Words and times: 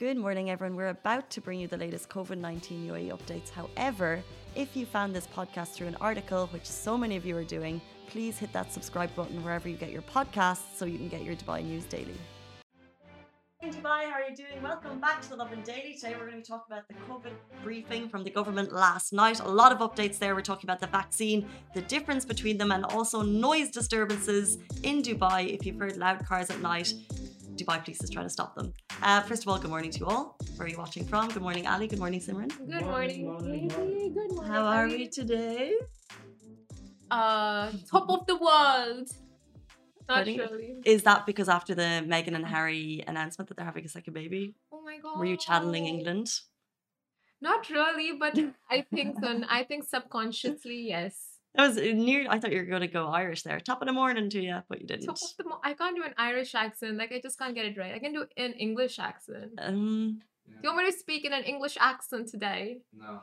Good 0.00 0.16
morning, 0.16 0.48
everyone. 0.48 0.76
We're 0.76 0.88
about 0.88 1.28
to 1.28 1.42
bring 1.42 1.60
you 1.60 1.68
the 1.68 1.76
latest 1.76 2.08
COVID 2.08 2.38
19 2.38 2.88
UAE 2.88 3.10
updates. 3.10 3.50
However, 3.50 4.22
if 4.54 4.74
you 4.74 4.86
found 4.86 5.14
this 5.14 5.26
podcast 5.26 5.74
through 5.74 5.88
an 5.88 5.96
article, 6.00 6.46
which 6.54 6.64
so 6.64 6.96
many 6.96 7.16
of 7.16 7.26
you 7.26 7.36
are 7.36 7.44
doing, 7.44 7.82
please 8.08 8.38
hit 8.38 8.50
that 8.54 8.72
subscribe 8.72 9.14
button 9.14 9.44
wherever 9.44 9.68
you 9.68 9.76
get 9.76 9.90
your 9.90 10.00
podcasts 10.00 10.74
so 10.74 10.86
you 10.86 10.96
can 10.96 11.08
get 11.08 11.22
your 11.22 11.36
Dubai 11.36 11.62
news 11.62 11.84
daily. 11.84 12.16
In 13.60 13.68
Dubai, 13.68 14.08
how 14.10 14.12
are 14.12 14.26
you 14.26 14.34
doing? 14.34 14.62
Welcome 14.62 15.00
back 15.00 15.20
to 15.20 15.28
the 15.28 15.36
Lovin 15.36 15.60
Daily. 15.60 15.92
Today 15.92 16.14
we're 16.18 16.30
going 16.30 16.42
to 16.42 16.48
talk 16.48 16.64
about 16.66 16.88
the 16.88 16.94
COVID 17.06 17.34
briefing 17.62 18.08
from 18.08 18.24
the 18.24 18.30
government 18.30 18.72
last 18.72 19.12
night. 19.12 19.40
A 19.40 19.48
lot 19.50 19.70
of 19.70 19.80
updates 19.80 20.18
there. 20.18 20.34
We're 20.34 20.40
talking 20.40 20.66
about 20.70 20.80
the 20.80 20.86
vaccine, 20.86 21.46
the 21.74 21.82
difference 21.82 22.24
between 22.24 22.56
them, 22.56 22.72
and 22.72 22.86
also 22.86 23.20
noise 23.20 23.70
disturbances 23.70 24.56
in 24.82 25.02
Dubai. 25.02 25.52
If 25.56 25.66
you've 25.66 25.78
heard 25.78 25.98
loud 25.98 26.24
cars 26.24 26.48
at 26.48 26.62
night, 26.62 26.94
Dubai 27.56 27.82
police 27.84 28.02
is 28.02 28.10
trying 28.10 28.26
to 28.26 28.30
stop 28.30 28.54
them. 28.54 28.72
Uh, 29.02 29.20
first 29.22 29.42
of 29.42 29.48
all, 29.48 29.58
good 29.58 29.70
morning 29.70 29.90
to 29.90 29.98
you 29.98 30.06
all. 30.06 30.36
Where 30.56 30.66
are 30.66 30.70
you 30.70 30.78
watching 30.78 31.04
from? 31.06 31.28
Good 31.28 31.42
morning, 31.42 31.66
Ali. 31.66 31.86
Good 31.86 31.98
morning, 31.98 32.20
Simran. 32.20 32.48
Good 32.48 32.84
morning. 32.84 33.26
morning, 33.26 33.68
morning. 33.68 34.14
Good 34.14 34.32
morning. 34.32 34.52
How 34.52 34.64
are 34.64 34.86
we 34.86 35.08
today? 35.08 35.74
Uh, 37.10 37.70
top 37.90 38.08
of 38.08 38.26
the 38.26 38.36
world. 38.36 39.08
Naturally. 40.08 40.76
Is 40.84 41.02
that 41.02 41.26
because 41.26 41.48
after 41.48 41.74
the 41.74 42.04
Meghan 42.06 42.34
and 42.34 42.46
Harry 42.46 43.04
announcement 43.06 43.48
that 43.48 43.56
they're 43.56 43.66
having 43.66 43.84
a 43.84 43.88
second 43.88 44.14
baby? 44.14 44.54
Oh 44.72 44.82
my 44.82 44.98
god. 44.98 45.18
Were 45.18 45.24
you 45.24 45.36
channeling 45.36 45.86
England? 45.86 46.28
Not 47.40 47.70
really, 47.70 48.12
but 48.18 48.38
I 48.70 48.82
think 48.94 49.16
so. 49.20 49.42
I 49.48 49.64
think 49.64 49.88
subconsciously, 49.88 50.88
yes. 50.88 51.29
That 51.54 51.68
was 51.68 51.76
near. 51.76 52.26
I 52.30 52.38
thought 52.38 52.52
you 52.52 52.58
were 52.58 52.64
going 52.64 52.82
to 52.82 52.86
go 52.86 53.08
Irish 53.08 53.42
there. 53.42 53.58
Top 53.58 53.82
of 53.82 53.86
the 53.86 53.92
morning 53.92 54.30
to 54.30 54.40
you, 54.40 54.58
but 54.68 54.80
you 54.80 54.86
didn't. 54.86 55.06
Top 55.06 55.16
of 55.16 55.36
the 55.36 55.44
mo- 55.44 55.60
I 55.64 55.74
can't 55.74 55.96
do 55.96 56.04
an 56.04 56.14
Irish 56.16 56.54
accent. 56.54 56.96
Like 56.96 57.12
I 57.12 57.20
just 57.20 57.38
can't 57.38 57.54
get 57.54 57.64
it 57.66 57.76
right. 57.76 57.94
I 57.94 57.98
can 57.98 58.12
do 58.12 58.24
an 58.36 58.52
English 58.52 58.98
accent. 58.98 59.52
Um, 59.58 60.20
Do 60.46 60.54
you 60.62 60.68
want 60.72 60.84
me 60.86 60.92
to 60.92 60.98
speak 60.98 61.24
in 61.24 61.32
an 61.32 61.42
English 61.42 61.76
accent 61.80 62.28
today? 62.28 62.82
No. 62.92 63.22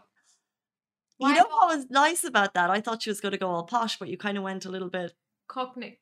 you 1.20 1.34
know 1.34 1.48
what 1.50 1.76
was 1.76 1.86
nice 1.90 2.24
about 2.26 2.54
that? 2.56 2.70
I 2.70 2.82
thought 2.82 3.02
she 3.04 3.10
was 3.10 3.22
going 3.22 3.32
to 3.32 3.38
go 3.38 3.50
all 3.50 3.64
posh, 3.64 3.98
but 3.98 4.10
you 4.10 4.18
kind 4.18 4.38
of 4.38 4.44
went 4.44 4.66
a 4.66 4.70
little 4.70 4.90
bit 4.90 5.14
Cockney. 5.48 6.00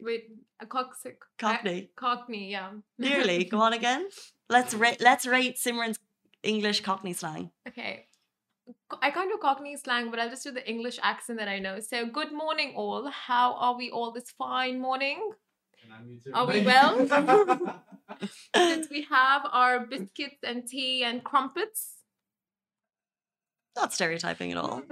Wait, 0.00 0.24
a 0.60 0.66
coxic. 0.66 1.16
Cockney. 1.38 1.90
Cockney, 1.96 2.50
yeah. 2.50 2.70
nearly. 2.98 3.44
go 3.44 3.58
on 3.60 3.72
again. 3.72 4.08
Let's 4.48 4.74
rate. 4.74 5.00
Let's 5.00 5.26
rate 5.26 5.56
Simran's 5.56 5.98
English 6.42 6.80
Cockney 6.80 7.12
slang. 7.14 7.50
Okay. 7.66 8.06
Co- 8.88 8.98
I 9.02 9.10
can't 9.10 9.30
do 9.30 9.38
Cockney 9.40 9.76
slang, 9.76 10.10
but 10.10 10.18
I'll 10.20 10.30
just 10.30 10.44
do 10.44 10.50
the 10.52 10.68
English 10.68 10.98
accent 11.02 11.38
that 11.38 11.48
I 11.48 11.58
know. 11.58 11.80
So, 11.80 12.06
good 12.06 12.32
morning, 12.32 12.74
all. 12.76 13.08
How 13.10 13.54
are 13.54 13.76
we 13.76 13.90
all 13.90 14.12
this 14.12 14.30
fine 14.36 14.80
morning? 14.80 15.30
Can 15.80 15.92
I 15.92 16.02
mute? 16.02 16.22
Are 16.34 16.46
we 16.46 16.60
well? 16.70 17.74
Since 18.56 18.88
we 18.90 19.02
have 19.10 19.42
our 19.50 19.86
biscuits 19.86 20.42
and 20.44 20.66
tea 20.66 21.04
and 21.04 21.22
crumpets. 21.24 21.96
Not 23.76 23.92
stereotyping 23.92 24.52
at 24.52 24.58
all. 24.58 24.82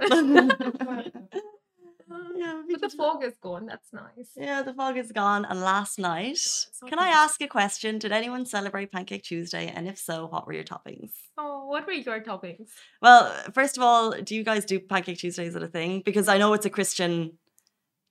Yeah, 2.67 2.77
But 2.79 2.81
the 2.81 2.97
fog 2.97 3.23
is 3.23 3.33
gone. 3.41 3.65
That's 3.65 3.91
nice. 3.93 4.29
Yeah, 4.35 4.61
the 4.61 4.73
fog 4.73 4.97
is 4.97 5.11
gone. 5.11 5.45
And 5.45 5.61
last 5.61 5.99
night, 5.99 6.37
so 6.37 6.87
can 6.87 6.99
I 6.99 7.09
ask 7.09 7.41
a 7.41 7.47
question? 7.47 7.99
Did 7.99 8.11
anyone 8.11 8.45
celebrate 8.45 8.91
Pancake 8.91 9.23
Tuesday? 9.23 9.71
And 9.73 9.87
if 9.87 9.97
so, 9.97 10.27
what 10.27 10.45
were 10.47 10.53
your 10.53 10.63
toppings? 10.63 11.11
Oh, 11.37 11.65
what 11.67 11.85
were 11.85 11.93
your 11.93 12.21
toppings? 12.21 12.69
Well, 13.01 13.33
first 13.53 13.77
of 13.77 13.83
all, 13.83 14.11
do 14.11 14.35
you 14.35 14.43
guys 14.43 14.65
do 14.65 14.79
Pancake 14.79 15.17
Tuesdays 15.17 15.55
as 15.55 15.63
a 15.63 15.67
thing? 15.67 16.01
Because 16.03 16.27
I 16.27 16.37
know 16.37 16.53
it's 16.53 16.65
a 16.65 16.69
Christian 16.69 17.37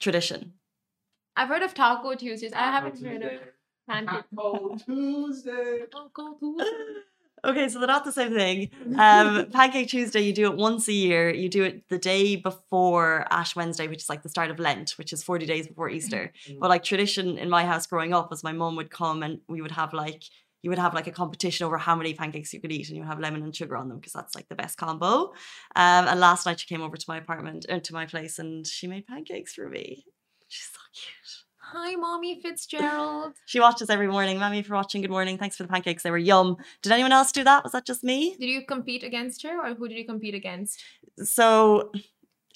tradition. 0.01 0.55
I've 1.37 1.49
heard 1.49 1.63
of 1.63 1.75
Taco 1.75 2.15
Tuesdays. 2.15 2.53
I 2.53 2.71
haven't 2.71 3.01
heard 3.03 3.23
of 3.23 3.33
pancake. 3.89 4.25
Taco 4.35 4.77
Tuesday. 4.87 5.81
Taco 5.91 6.35
Tuesday. 6.39 6.65
Okay, 7.45 7.69
so 7.69 7.79
they're 7.79 7.89
not 7.89 8.05
the 8.05 8.13
same 8.13 8.35
thing. 8.35 8.71
Um, 8.99 9.47
Pancake 9.51 9.89
Tuesday, 9.89 10.21
you 10.21 10.33
do 10.33 10.51
it 10.51 10.57
once 10.57 10.87
a 10.89 10.93
year. 10.93 11.31
You 11.33 11.49
do 11.49 11.63
it 11.63 11.89
the 11.89 11.97
day 11.99 12.37
before 12.37 13.27
Ash 13.31 13.57
Wednesday, 13.57 13.89
which 13.89 14.03
is 14.03 14.09
like 14.11 14.23
the 14.23 14.29
start 14.29 14.51
of 14.51 14.59
Lent, 14.59 14.91
which 14.99 15.13
is 15.13 15.23
40 15.23 15.47
days 15.47 15.67
before 15.69 15.89
Easter. 15.89 16.33
But 16.61 16.69
like 16.71 16.83
tradition 16.83 17.39
in 17.39 17.49
my 17.49 17.65
house 17.65 17.87
growing 17.87 18.13
up 18.13 18.31
was 18.31 18.45
my 18.45 18.53
mum 18.53 18.77
would 18.77 18.91
come 18.91 19.23
and 19.23 19.41
we 19.49 19.63
would 19.63 19.71
have 19.73 19.93
like 19.95 20.25
you 20.63 20.69
would 20.71 20.79
have 20.79 20.93
like 20.93 21.07
a 21.07 21.11
competition 21.13 21.65
over 21.65 21.79
how 21.79 21.97
many 21.97 22.13
pancakes 22.13 22.53
you 22.53 22.61
could 22.61 22.71
eat 22.73 22.89
and 22.89 22.97
you 22.97 23.03
would 23.03 23.09
have 23.09 23.19
lemon 23.21 23.43
and 23.43 23.57
sugar 23.57 23.77
on 23.77 23.89
them 23.89 23.99
because 23.99 24.13
that's 24.13 24.35
like 24.35 24.49
the 24.51 24.55
best 24.55 24.77
combo. 24.77 25.33
Um, 25.75 26.07
and 26.09 26.21
last 26.21 26.45
night 26.45 26.61
she 26.61 26.67
came 26.67 26.83
over 26.83 26.97
to 26.99 27.05
my 27.09 27.17
apartment 27.17 27.65
uh, 27.71 27.81
to 27.81 27.95
my 27.95 28.05
place 28.05 28.39
and 28.39 28.67
she 28.67 28.87
made 28.87 29.07
pancakes 29.07 29.55
for 29.55 29.69
me. 29.71 30.05
She's 30.49 30.69
so 30.73 30.81
cute. 30.93 31.15
Hi, 31.73 31.95
Mommy 31.95 32.41
Fitzgerald. 32.41 33.35
She 33.47 33.61
watches 33.61 33.91
every 33.91 34.09
morning. 34.09 34.41
Mommy, 34.41 34.61
for 34.63 34.75
watching. 34.75 35.03
Good 35.03 35.11
morning. 35.11 35.39
Thanks 35.39 35.57
for 35.57 35.63
the 35.63 35.69
pancakes. 35.69 36.03
They 36.03 36.11
were 36.11 36.19
yum. 36.19 36.57
Did 36.83 36.91
anyone 36.91 37.13
else 37.13 37.31
do 37.31 37.45
that? 37.45 37.63
Was 37.63 37.71
that 37.73 37.87
just 37.87 38.03
me? 38.03 38.35
Did 38.41 38.49
you 38.49 38.67
compete 38.67 39.05
against 39.05 39.45
her 39.45 39.65
or 39.65 39.75
who 39.75 39.87
did 39.87 39.97
you 39.97 40.05
compete 40.05 40.35
against? 40.35 40.83
So 41.23 41.93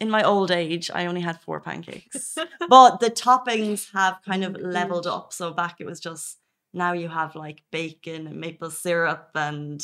in 0.00 0.10
my 0.10 0.24
old 0.24 0.50
age, 0.50 0.90
I 0.92 1.06
only 1.06 1.20
had 1.20 1.40
four 1.40 1.60
pancakes. 1.60 2.36
but 2.68 2.98
the 2.98 3.08
toppings 3.08 3.92
have 3.92 4.18
kind 4.24 4.42
of 4.42 4.56
oh, 4.56 4.66
leveled 4.66 5.06
up. 5.06 5.32
So 5.32 5.52
back 5.52 5.76
it 5.78 5.86
was 5.86 6.00
just 6.00 6.38
now 6.72 6.92
you 6.92 7.08
have 7.08 7.36
like 7.36 7.62
bacon 7.70 8.26
and 8.26 8.40
maple 8.40 8.70
syrup 8.70 9.30
and 9.36 9.80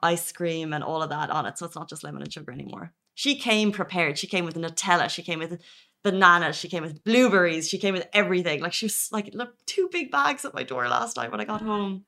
ice 0.00 0.30
cream 0.30 0.72
and 0.72 0.84
all 0.84 1.02
of 1.02 1.10
that 1.10 1.30
on 1.30 1.44
it. 1.46 1.58
So 1.58 1.66
it's 1.66 1.74
not 1.74 1.88
just 1.88 2.04
lemon 2.04 2.22
and 2.22 2.32
sugar 2.32 2.52
anymore. 2.52 2.92
She 3.16 3.34
came 3.34 3.72
prepared. 3.72 4.16
She 4.16 4.28
came 4.28 4.44
with 4.44 4.54
Nutella. 4.54 5.10
She 5.10 5.22
came 5.22 5.40
with 5.40 5.60
bananas. 6.02 6.56
She 6.56 6.68
came 6.68 6.82
with 6.82 7.04
blueberries. 7.04 7.68
She 7.68 7.78
came 7.78 7.94
with 7.94 8.08
everything. 8.12 8.60
Like 8.60 8.72
she 8.72 8.86
was 8.86 9.08
like 9.12 9.34
two 9.66 9.88
big 9.90 10.10
bags 10.10 10.44
at 10.44 10.54
my 10.54 10.62
door 10.62 10.88
last 10.88 11.16
night 11.16 11.30
when 11.30 11.40
I 11.40 11.44
got 11.44 11.62
home. 11.62 12.04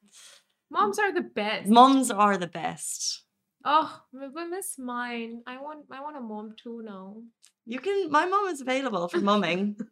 Moms 0.71 0.99
are 0.99 1.13
the 1.13 1.21
best. 1.21 1.69
Moms 1.69 2.11
are 2.11 2.37
the 2.37 2.47
best. 2.47 3.23
Oh, 3.65 4.03
I 4.21 4.45
miss 4.47 4.79
mine. 4.79 5.43
I 5.47 5.59
want 5.59 5.87
I 5.91 6.01
want 6.01 6.17
a 6.17 6.21
mom 6.21 6.55
too 6.61 6.83
now. 6.85 7.17
You 7.67 7.79
can. 7.79 8.11
My 8.11 8.27
mom 8.27 8.49
is 8.49 8.61
available 8.61 9.09
for 9.09 9.19
mumming. 9.19 9.77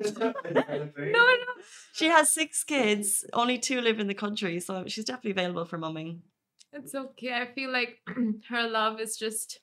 No, 0.00 0.32
no. 1.06 1.52
She 1.92 2.06
has 2.06 2.32
six 2.32 2.64
kids. 2.64 3.24
Only 3.32 3.58
two 3.58 3.80
live 3.80 3.98
in 4.00 4.06
the 4.06 4.14
country, 4.14 4.60
so 4.60 4.84
she's 4.86 5.04
definitely 5.04 5.32
available 5.32 5.64
for 5.64 5.78
mumming. 5.78 6.22
It's 6.72 6.94
okay. 6.94 7.32
I 7.34 7.46
feel 7.52 7.72
like 7.72 7.98
her 8.48 8.68
love 8.68 9.00
is 9.00 9.16
just, 9.16 9.60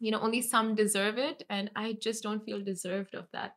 you 0.00 0.10
know, 0.10 0.20
only 0.20 0.42
some 0.42 0.74
deserve 0.74 1.18
it, 1.18 1.44
and 1.50 1.70
I 1.76 1.94
just 1.94 2.22
don't 2.22 2.44
feel 2.44 2.60
deserved 2.62 3.14
of 3.14 3.26
that. 3.32 3.56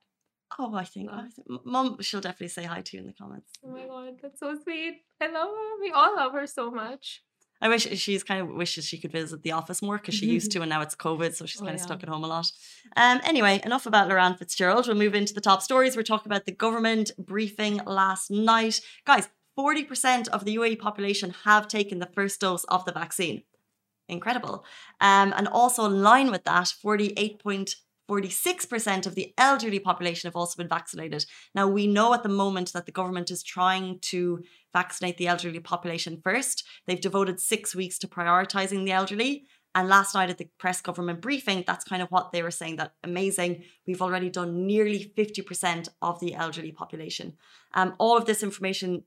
Oh, 0.60 0.74
I 0.76 0.86
think, 0.86 1.10
I 1.12 1.16
Love. 1.24 1.34
think 1.34 1.48
M- 1.68 1.98
She'll 2.02 2.22
definitely 2.22 2.48
say 2.48 2.64
hi 2.64 2.82
to 2.82 2.96
you 2.98 3.02
in 3.02 3.08
the 3.08 3.14
comments. 3.14 3.52
Oh 3.64 3.70
my 3.70 3.86
god, 3.86 4.14
that's 4.22 4.40
so 4.40 4.58
sweet. 4.64 5.02
I 5.22 5.28
love 5.28 5.50
her. 5.50 5.82
We 5.82 5.92
all 5.92 6.16
love 6.16 6.32
her 6.34 6.48
so 6.48 6.72
much. 6.72 7.24
I 7.60 7.70
wish 7.70 7.88
she's 8.00 8.24
kind 8.24 8.40
of 8.42 8.50
wishes 8.56 8.86
she 8.86 9.00
could 9.00 9.12
visit 9.12 9.42
the 9.42 9.52
office 9.52 9.82
more 9.82 9.98
because 9.98 10.14
she 10.16 10.26
used 10.38 10.52
to, 10.52 10.62
and 10.62 10.70
now 10.70 10.82
it's 10.82 10.96
COVID, 10.96 11.34
so 11.34 11.46
she's 11.46 11.60
Oh, 11.62 11.66
kind 11.66 11.76
of 11.76 11.82
yeah. 11.82 11.86
stuck 11.86 12.04
at 12.04 12.10
home 12.10 12.24
a 12.24 12.28
lot. 12.28 12.50
Um. 12.96 13.20
Anyway, 13.26 13.60
enough 13.66 13.86
about 13.86 14.10
Loran 14.10 14.38
Fitzgerald. 14.38 14.88
We'll 14.88 14.96
move 14.96 15.16
into 15.16 15.34
the 15.34 15.42
top 15.42 15.62
stories. 15.62 15.96
We're 15.98 16.04
talking 16.04 16.32
about 16.32 16.46
the 16.46 16.52
government 16.52 17.12
briefing 17.18 17.82
last 17.86 18.32
night, 18.32 18.80
guys. 19.06 19.28
Forty 19.56 19.84
percent 19.84 20.28
of 20.30 20.46
the 20.46 20.56
UAE 20.56 20.78
population 20.80 21.34
have 21.46 21.68
taken 21.68 21.98
the 22.00 22.06
first 22.14 22.40
dose 22.40 22.64
of 22.66 22.86
the 22.86 22.92
vaccine. 22.92 23.42
Incredible. 24.10 24.66
Um, 25.02 25.34
and 25.36 25.48
also 25.48 25.86
in 25.86 26.02
line 26.02 26.32
with 26.32 26.44
that, 26.46 26.74
48.46% 26.84 29.06
of 29.06 29.14
the 29.16 29.34
elderly 29.38 29.80
population 29.80 30.28
have 30.28 30.36
also 30.36 30.58
been 30.58 30.70
vaccinated. 30.70 31.26
Now, 31.54 31.68
we 31.68 31.88
know 31.88 32.14
at 32.14 32.24
the 32.24 32.30
moment 32.30 32.74
that 32.74 32.86
the 32.86 32.92
government 32.92 33.32
is 33.32 33.44
trying 33.44 34.00
to 34.04 34.44
vaccinate 34.74 35.18
the 35.18 35.28
elderly 35.28 35.60
population 35.60 36.22
first. 36.24 36.64
They've 36.86 37.00
devoted 37.00 37.40
six 37.40 37.76
weeks 37.76 38.00
to 38.00 38.08
prioritizing 38.08 38.86
the 38.86 38.92
elderly. 38.92 39.46
And 39.76 39.90
last 39.90 40.16
night 40.16 40.32
at 40.32 40.40
the 40.40 40.50
press 40.58 40.82
government 40.82 41.22
briefing, 41.22 41.64
that's 41.68 41.86
kind 41.86 42.02
of 42.02 42.10
what 42.10 42.32
they 42.32 42.42
were 42.42 42.50
saying 42.50 42.78
that 42.78 42.94
amazing, 43.04 43.64
we've 43.86 44.02
already 44.02 44.30
done 44.30 44.66
nearly 44.66 45.14
50% 45.16 45.90
of 46.02 46.20
the 46.20 46.34
elderly 46.34 46.72
population. 46.72 47.34
Um, 47.76 47.94
all 48.00 48.18
of 48.18 48.26
this 48.26 48.42
information 48.42 49.04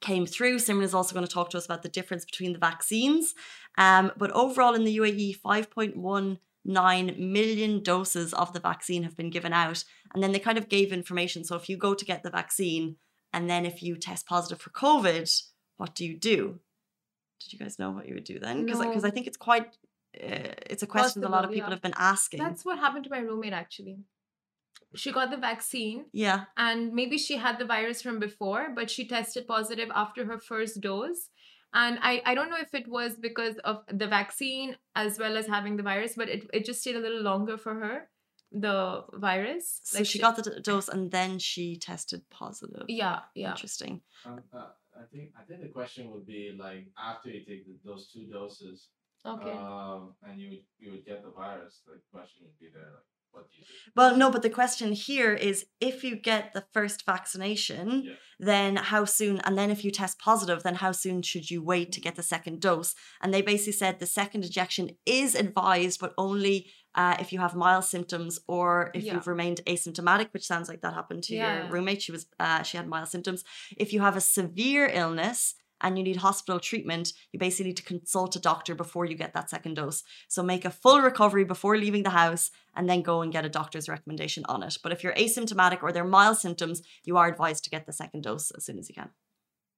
came 0.00 0.26
through. 0.26 0.56
Simran 0.56 0.82
is 0.82 0.94
also 0.94 1.14
going 1.14 1.26
to 1.26 1.32
talk 1.32 1.50
to 1.50 1.58
us 1.58 1.64
about 1.64 1.82
the 1.82 1.88
difference 1.88 2.24
between 2.24 2.52
the 2.52 2.58
vaccines. 2.58 3.34
Um, 3.76 4.12
but 4.16 4.30
overall 4.32 4.74
in 4.74 4.84
the 4.84 4.96
UAE, 4.98 5.40
5.19 5.40 7.18
million 7.18 7.82
doses 7.82 8.32
of 8.34 8.52
the 8.52 8.60
vaccine 8.60 9.02
have 9.02 9.16
been 9.16 9.30
given 9.30 9.52
out. 9.52 9.84
And 10.14 10.22
then 10.22 10.32
they 10.32 10.38
kind 10.38 10.58
of 10.58 10.68
gave 10.68 10.92
information. 10.92 11.44
So 11.44 11.56
if 11.56 11.68
you 11.68 11.76
go 11.76 11.94
to 11.94 12.04
get 12.04 12.22
the 12.22 12.30
vaccine 12.30 12.96
and 13.32 13.48
then 13.48 13.66
if 13.66 13.82
you 13.82 13.96
test 13.96 14.26
positive 14.26 14.60
for 14.60 14.70
COVID, 14.70 15.42
what 15.76 15.94
do 15.94 16.04
you 16.04 16.18
do? 16.18 16.60
Did 17.40 17.52
you 17.52 17.58
guys 17.58 17.78
know 17.78 17.90
what 17.90 18.08
you 18.08 18.14
would 18.14 18.24
do 18.24 18.38
then? 18.38 18.64
Because 18.64 18.80
No. 18.80 19.08
I 19.08 19.10
think 19.10 19.26
it's 19.26 19.36
quite, 19.36 19.66
uh, 20.20 20.54
it's 20.66 20.82
a 20.82 20.86
question 20.86 21.22
that 21.22 21.28
a 21.28 21.30
lot 21.30 21.44
of 21.44 21.50
people 21.50 21.68
yeah. 21.68 21.74
have 21.74 21.82
been 21.82 21.94
asking. 21.96 22.40
That's 22.40 22.64
what 22.64 22.78
happened 22.78 23.04
to 23.04 23.10
my 23.10 23.18
roommate 23.18 23.52
actually. 23.52 23.98
She 24.94 25.12
got 25.12 25.30
the 25.30 25.36
vaccine 25.36 26.06
yeah. 26.12 26.44
and 26.56 26.94
maybe 26.94 27.18
she 27.18 27.36
had 27.36 27.58
the 27.58 27.64
virus 27.64 28.00
from 28.00 28.18
before, 28.18 28.68
but 28.74 28.90
she 28.90 29.06
tested 29.06 29.46
positive 29.46 29.90
after 29.94 30.24
her 30.24 30.38
first 30.38 30.80
dose. 30.80 31.28
And 31.74 31.98
I, 32.00 32.22
I 32.24 32.34
don't 32.34 32.48
know 32.48 32.56
if 32.58 32.74
it 32.74 32.88
was 32.88 33.16
because 33.20 33.56
of 33.58 33.82
the 33.92 34.06
vaccine 34.06 34.76
as 34.94 35.18
well 35.18 35.36
as 35.36 35.46
having 35.46 35.76
the 35.76 35.82
virus, 35.82 36.14
but 36.16 36.28
it, 36.28 36.48
it 36.54 36.64
just 36.64 36.80
stayed 36.80 36.96
a 36.96 37.00
little 37.00 37.20
longer 37.20 37.58
for 37.58 37.74
her, 37.74 38.08
the 38.50 39.04
virus. 39.12 39.80
So 39.84 40.02
she 40.04 40.18
got 40.18 40.36
the 40.36 40.60
dose 40.60 40.88
and 40.88 41.10
then 41.10 41.38
she 41.38 41.76
tested 41.76 42.22
positive. 42.30 42.84
Yeah, 42.88 43.20
yeah. 43.34 43.50
Interesting. 43.50 44.00
Um, 44.24 44.40
uh, 44.56 44.68
I 44.98 45.04
think 45.12 45.30
I 45.38 45.44
think 45.44 45.60
the 45.60 45.68
question 45.68 46.10
would 46.10 46.26
be 46.26 46.56
like 46.58 46.86
after 46.98 47.28
you 47.28 47.44
take 47.44 47.66
the, 47.66 47.76
those 47.84 48.08
two 48.08 48.26
doses, 48.26 48.88
Okay. 49.24 49.50
um, 49.50 50.14
and 50.26 50.40
you 50.40 50.48
would 50.50 50.64
you 50.78 50.90
would 50.92 51.04
get 51.04 51.22
the 51.22 51.30
virus. 51.30 51.82
The 51.86 52.00
question 52.10 52.46
would 52.46 52.58
be 52.58 52.68
there, 52.72 52.90
like, 52.94 53.04
what 53.38 53.50
do 53.50 53.56
you 53.58 53.64
do? 53.64 53.92
Well, 53.96 54.16
no, 54.16 54.30
but 54.30 54.42
the 54.42 54.50
question 54.50 54.92
here 54.92 55.32
is 55.32 55.66
if 55.80 56.04
you 56.04 56.14
get 56.16 56.52
the 56.52 56.64
first 56.72 57.04
vaccination, 57.06 58.02
Yeah. 58.04 58.12
then 58.38 58.76
how 58.76 59.04
soon, 59.04 59.38
and 59.44 59.56
then 59.58 59.70
if 59.70 59.84
you 59.84 59.90
test 59.90 60.18
positive, 60.18 60.62
then 60.62 60.76
how 60.76 60.92
soon 60.92 61.22
should 61.22 61.50
you 61.50 61.62
wait 61.62 61.90
to 61.92 62.00
get 62.00 62.14
the 62.16 62.22
second 62.22 62.60
dose? 62.60 62.94
And 63.20 63.32
they 63.32 63.42
basically 63.42 63.72
said 63.72 63.98
the 63.98 64.06
second 64.06 64.44
injection 64.44 64.90
is 65.06 65.34
advised, 65.34 66.00
but 66.00 66.14
only 66.18 66.70
uh, 66.94 67.16
if 67.20 67.32
you 67.32 67.38
have 67.38 67.54
mild 67.54 67.84
symptoms 67.84 68.40
or 68.48 68.90
if 68.94 69.04
Yeah. 69.04 69.14
you've 69.14 69.26
remained 69.26 69.60
asymptomatic, 69.66 70.28
which 70.32 70.46
sounds 70.46 70.68
like 70.68 70.80
that 70.82 70.94
happened 70.94 71.22
to 71.24 71.34
Yeah. 71.34 71.62
your 71.64 71.72
roommate. 71.72 72.02
She 72.02 72.12
was 72.12 72.26
uh, 72.40 72.62
she 72.62 72.76
had 72.76 72.88
mild 72.88 73.08
symptoms. 73.08 73.44
If 73.76 73.92
you 73.92 74.00
have 74.00 74.16
a 74.16 74.20
severe 74.20 74.86
illness. 74.92 75.54
And 75.80 75.96
you 75.96 76.04
need 76.04 76.16
hospital 76.16 76.58
treatment, 76.60 77.12
you 77.32 77.38
basically 77.38 77.66
need 77.66 77.76
to 77.76 77.82
consult 77.82 78.36
a 78.36 78.40
doctor 78.40 78.74
before 78.74 79.04
you 79.06 79.14
get 79.14 79.34
that 79.34 79.50
second 79.50 79.74
dose. 79.74 80.02
So 80.28 80.42
make 80.42 80.64
a 80.64 80.70
full 80.70 81.00
recovery 81.00 81.44
before 81.44 81.76
leaving 81.76 82.02
the 82.02 82.10
house 82.10 82.50
and 82.74 82.88
then 82.88 83.02
go 83.02 83.22
and 83.22 83.32
get 83.32 83.44
a 83.44 83.48
doctor's 83.48 83.88
recommendation 83.88 84.44
on 84.48 84.62
it. 84.62 84.76
But 84.82 84.92
if 84.92 85.02
you're 85.04 85.14
asymptomatic 85.14 85.82
or 85.82 85.92
there 85.92 86.04
are 86.04 86.08
mild 86.08 86.38
symptoms, 86.38 86.82
you 87.04 87.16
are 87.16 87.28
advised 87.28 87.64
to 87.64 87.70
get 87.70 87.86
the 87.86 87.92
second 87.92 88.22
dose 88.22 88.50
as 88.50 88.64
soon 88.64 88.78
as 88.78 88.88
you 88.88 88.94
can. 88.94 89.10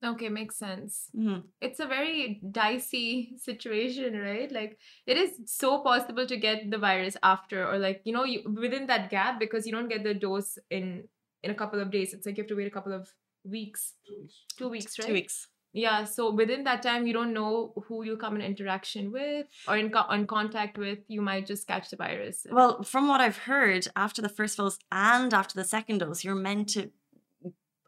Okay, 0.03 0.31
makes 0.31 0.57
sense. 0.57 1.11
Mhm. 1.15 1.43
It's 1.61 1.79
a 1.79 1.87
very 1.87 2.41
dicey 2.51 3.35
situation, 3.37 4.17
right? 4.17 4.51
Like 4.51 4.79
it 5.07 5.19
is 5.19 5.33
so 5.45 5.83
possible 5.83 6.27
to 6.27 6.37
get 6.39 6.71
the 6.71 6.79
virus 6.79 7.19
after 7.23 7.67
or 7.69 7.79
like, 7.79 8.01
you 8.05 8.15
know, 8.15 8.25
you 8.25 8.43
within 8.49 8.87
that 8.87 9.11
gap 9.11 9.39
because 9.39 9.67
you 9.67 9.73
don't 9.73 9.89
get 9.91 10.03
the 10.03 10.15
dose 10.15 10.57
in 10.71 11.07
in 11.43 11.51
a 11.51 11.55
couple 11.55 11.81
of 11.81 11.91
days. 11.91 12.15
It's 12.15 12.25
like 12.25 12.39
you 12.39 12.45
have 12.45 12.49
to 12.49 12.57
wait 12.57 12.67
a 12.67 12.71
couple 12.71 12.95
of 12.95 13.13
weeks. 13.45 13.93
Two 14.07 14.17
weeks. 14.23 14.45
Two 14.57 14.69
weeks, 14.71 14.99
right? 14.99 15.07
Two 15.09 15.13
weeks. 15.13 15.49
Yeah, 15.73 16.05
so 16.05 16.33
within 16.33 16.65
that 16.65 16.83
time, 16.83 17.07
you 17.07 17.13
don't 17.13 17.33
know 17.33 17.73
who 17.87 18.03
you'll 18.05 18.17
come 18.17 18.35
in 18.35 18.43
interaction 18.43 19.13
with 19.13 19.47
or 19.69 19.77
in 19.77 19.91
co- 19.91 20.07
on 20.09 20.27
contact 20.27 20.77
with. 20.77 20.99
You 21.07 21.23
might 21.23 21.47
just 21.47 21.67
catch 21.67 21.91
the 21.91 21.97
virus. 21.97 22.47
Well, 22.51 22.83
from 22.83 23.07
what 23.07 23.21
I've 23.21 23.39
heard, 23.39 23.87
after 23.95 24.21
the 24.21 24.29
first 24.29 24.57
dose 24.57 24.79
and 24.91 25.33
after 25.33 25.55
the 25.55 25.65
second 25.65 25.99
dose, 25.99 26.25
you're 26.25 26.35
meant 26.35 26.71
to 26.71 26.91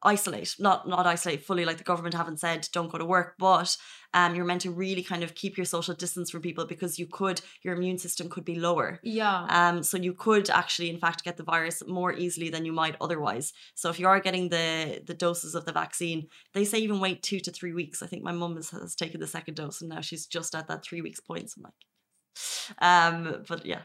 isolate 0.04 0.54
not 0.58 0.88
not 0.88 1.06
isolate 1.06 1.44
fully 1.44 1.64
like 1.64 1.78
the 1.78 1.84
government 1.84 2.14
haven't 2.14 2.40
said 2.40 2.68
don't 2.72 2.90
go 2.90 2.98
to 2.98 3.04
work 3.04 3.34
but 3.38 3.76
um 4.14 4.34
you're 4.34 4.44
meant 4.44 4.60
to 4.60 4.70
really 4.70 5.02
kind 5.02 5.22
of 5.22 5.34
keep 5.34 5.56
your 5.56 5.64
social 5.64 5.94
distance 5.94 6.30
from 6.30 6.42
people 6.42 6.66
because 6.66 6.98
you 6.98 7.06
could 7.06 7.40
your 7.62 7.74
immune 7.74 7.98
system 7.98 8.28
could 8.28 8.44
be 8.44 8.56
lower 8.56 9.00
yeah, 9.02 9.46
Um, 9.48 9.82
so 9.82 9.96
you 9.96 10.14
could 10.14 10.48
actually, 10.50 10.88
in 10.90 10.98
fact, 10.98 11.24
get 11.24 11.36
the 11.36 11.42
virus 11.42 11.82
more 11.86 12.12
easily 12.12 12.48
than 12.50 12.64
you 12.64 12.72
might 12.72 12.96
otherwise. 13.00 13.52
So 13.74 13.90
if 13.90 13.98
you 14.00 14.06
are 14.06 14.20
getting 14.20 14.48
the 14.48 15.02
the 15.06 15.14
doses 15.14 15.54
of 15.54 15.64
the 15.64 15.72
vaccine, 15.72 16.28
they 16.54 16.64
say 16.64 16.78
even 16.78 17.00
wait 17.00 17.22
two 17.22 17.40
to 17.40 17.50
three 17.50 17.72
weeks. 17.72 18.02
I 18.02 18.06
think 18.06 18.22
my 18.22 18.32
mum 18.32 18.56
has, 18.56 18.70
has 18.70 18.94
taken 18.94 19.20
the 19.20 19.26
second 19.26 19.54
dose, 19.56 19.80
and 19.80 19.90
now 19.90 20.00
she's 20.00 20.26
just 20.26 20.54
at 20.54 20.68
that 20.68 20.84
three 20.84 21.02
weeks 21.02 21.20
point. 21.20 21.50
So 21.50 21.60
I'm 21.60 21.64
like, 21.64 21.74
um, 22.78 23.44
but 23.48 23.66
yeah, 23.66 23.82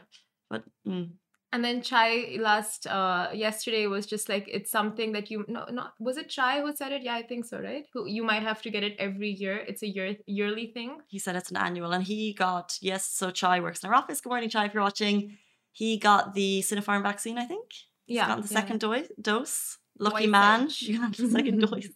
but 0.50 0.64
mm, 0.86 1.10
and 1.52 1.64
then 1.64 1.80
Chai 1.82 2.36
last 2.40 2.86
uh 2.86 3.28
yesterday 3.32 3.86
was 3.86 4.06
just 4.06 4.28
like 4.28 4.46
it's 4.48 4.70
something 4.70 5.12
that 5.12 5.30
you 5.30 5.44
no 5.48 5.64
not 5.70 5.94
was 5.98 6.16
it 6.16 6.28
Chai 6.28 6.60
who 6.60 6.74
said 6.74 6.92
it? 6.92 7.02
Yeah, 7.02 7.14
I 7.14 7.22
think 7.22 7.44
so, 7.46 7.58
right? 7.58 7.84
Who 7.94 8.06
you 8.08 8.22
might 8.24 8.42
have 8.42 8.60
to 8.62 8.70
get 8.70 8.82
it 8.84 8.96
every 8.98 9.30
year. 9.30 9.56
It's 9.56 9.82
a 9.82 9.88
year 9.88 10.16
yearly 10.26 10.66
thing. 10.74 10.98
he 11.08 11.18
said 11.18 11.36
it's 11.36 11.50
an 11.50 11.56
annual, 11.56 11.92
and 11.92 12.04
he 12.04 12.34
got 12.34 12.76
yes. 12.80 13.06
So 13.06 13.30
Chai 13.30 13.60
works 13.60 13.82
in 13.82 13.88
our 13.90 13.94
office. 13.96 14.20
Good 14.20 14.30
morning, 14.30 14.50
Chai, 14.50 14.66
if 14.66 14.74
you're 14.74 14.82
watching. 14.82 15.38
He 15.72 15.96
got 15.96 16.34
the 16.34 16.60
Sinopharm 16.62 17.02
vaccine, 17.02 17.38
I 17.38 17.44
think. 17.44 17.66
He's 18.06 18.16
Yeah, 18.16 18.26
gotten 18.28 18.42
the 18.42 18.48
yeah. 18.52 18.60
second 18.60 18.80
dose. 18.80 19.06
Dose. 19.20 19.78
Lucky 20.00 20.26
Twice 20.26 20.30
man. 20.30 20.68
She 20.70 20.96
got 20.98 21.16
the 21.16 21.28
second 21.36 21.60
dose. 21.60 21.88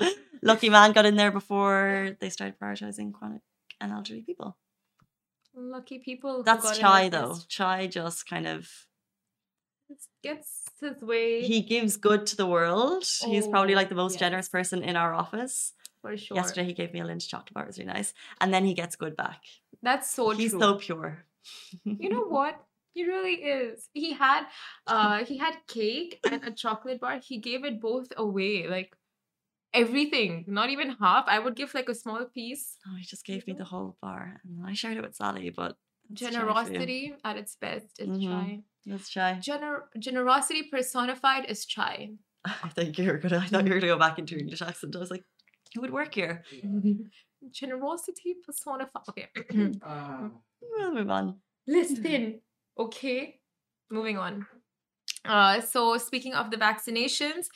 Lucky 0.42 0.68
man 0.70 0.92
got 0.92 1.06
in 1.06 1.14
there 1.16 1.30
before 1.30 2.16
they 2.20 2.30
started 2.30 2.58
prioritizing 2.58 3.12
chronic 3.12 3.42
and 3.80 3.92
elderly 3.92 4.22
people. 4.22 4.56
Lucky 5.54 5.98
people. 5.98 6.42
That's 6.42 6.78
Chai 6.78 7.08
though. 7.08 7.36
Chai 7.48 7.86
just 7.86 8.28
kind 8.28 8.46
of 8.46 8.68
Gets 10.22 10.70
his 10.80 11.02
way 11.02 11.42
he 11.42 11.60
gives 11.60 11.96
good 11.98 12.26
to 12.28 12.36
the 12.36 12.46
world. 12.46 13.04
He's 13.26 13.46
probably 13.46 13.74
Oh, 13.74 13.76
like 13.76 13.88
the 13.90 13.94
most 13.94 14.12
yes. 14.14 14.20
generous 14.20 14.48
person 14.48 14.82
in 14.82 14.96
our 14.96 15.12
office. 15.12 15.74
for 16.00 16.16
sure. 16.16 16.36
Yesterday 16.36 16.64
he 16.64 16.72
gave 16.72 16.92
me 16.94 17.00
a 17.00 17.04
Lindt 17.04 17.26
chocolate 17.28 17.52
bar. 17.52 17.64
It 17.64 17.66
was 17.66 17.78
really 17.78 17.92
nice. 17.92 18.14
And 18.40 18.54
then 18.54 18.64
he 18.64 18.72
gets 18.72 18.96
good 18.96 19.16
back. 19.16 19.42
That's 19.82 20.08
so 20.10 20.30
He's 20.30 20.52
true. 20.52 20.60
so 20.60 20.74
pure. 20.76 21.24
you 21.84 22.08
know 22.08 22.24
what? 22.28 22.54
He 22.94 23.04
really 23.04 23.34
is. 23.34 23.88
He 23.92 24.12
had 24.14 24.44
uh 24.86 25.24
he 25.24 25.36
had 25.38 25.54
cake 25.68 26.20
and 26.30 26.42
a 26.44 26.52
chocolate 26.52 27.00
bar. 27.00 27.18
He 27.18 27.38
gave 27.38 27.64
it 27.64 27.80
both 27.80 28.08
away. 28.16 28.68
Like 28.68 28.96
everything. 29.74 30.44
Not 30.46 30.70
even 30.70 30.96
half. 31.00 31.24
I 31.28 31.38
would 31.38 31.56
give 31.56 31.74
like 31.74 31.88
a 31.88 31.94
small 31.94 32.24
piece. 32.26 32.76
Oh, 32.86 32.96
he 32.98 33.04
just 33.04 33.24
gave 33.24 33.46
me 33.46 33.54
the 33.54 33.64
whole 33.64 33.96
bar. 34.02 34.40
And 34.44 34.66
I 34.66 34.72
shared 34.74 34.96
it 34.96 35.02
with 35.02 35.14
Sally, 35.14 35.50
but 35.50 35.76
that's 36.10 36.20
Chai 36.20 36.30
for 36.30 36.36
you. 36.36 36.40
Generosity 36.40 37.14
at 37.24 37.36
its 37.36 37.56
best 37.56 38.00
is 38.00 38.08
Mhm. 38.08 38.22
chai. 38.30 38.62
Let's 38.86 39.08
try. 39.08 39.34
Gener- 39.34 39.84
generosity 39.98 40.64
personified 40.64 41.44
is 41.48 41.64
chai. 41.66 42.10
I 42.44 42.68
think 42.70 42.98
you 42.98 43.06
were 43.06 43.18
gonna 43.18 43.38
I 43.38 43.46
thought 43.46 43.64
you 43.66 43.72
were 43.72 43.78
gonna 43.80 43.92
go 43.94 43.98
back 43.98 44.18
into 44.18 44.32
your 44.34 44.40
English 44.40 44.62
accent. 44.62 44.96
I 44.96 44.98
was 44.98 45.10
like, 45.10 45.24
who 45.74 45.80
would 45.82 45.92
work 45.92 46.14
here? 46.14 46.42
Generosity 47.50 48.36
personified. 48.44 49.02
Okay. 49.08 49.28
Ah, 49.82 50.30
We'll 50.62 50.94
move 50.94 51.10
on. 51.10 51.40
Listen, 51.66 52.40
okay. 52.78 53.40
Moving 53.90 54.16
on. 54.18 54.46
Uh, 55.24 55.60
so 55.60 55.96
speaking 55.98 56.34
of 56.34 56.50
the 56.50 56.56
vaccinations, 56.56 57.46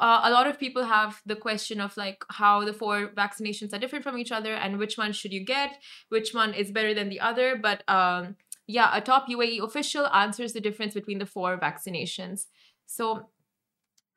uh, 0.00 0.20
a 0.24 0.30
lot 0.30 0.46
of 0.46 0.58
people 0.58 0.84
have 0.84 1.20
the 1.26 1.36
question 1.36 1.80
of 1.80 1.96
like 1.96 2.24
how 2.30 2.64
the 2.64 2.72
four 2.72 3.08
vaccinations 3.08 3.72
are 3.72 3.78
different 3.78 4.04
from 4.04 4.18
each 4.18 4.32
other 4.32 4.54
and 4.54 4.78
which 4.78 4.96
one 4.96 5.12
should 5.12 5.32
you 5.32 5.44
get, 5.44 5.78
which 6.08 6.32
one 6.32 6.54
is 6.54 6.70
better 6.70 6.94
than 6.94 7.08
the 7.08 7.20
other. 7.20 7.56
But 7.56 7.88
um, 7.88 8.36
yeah, 8.66 8.90
a 8.96 9.00
top 9.00 9.28
UAE 9.28 9.62
official 9.62 10.06
answers 10.08 10.52
the 10.52 10.60
difference 10.60 10.94
between 10.94 11.18
the 11.18 11.26
four 11.26 11.58
vaccinations. 11.58 12.46
So 12.86 13.28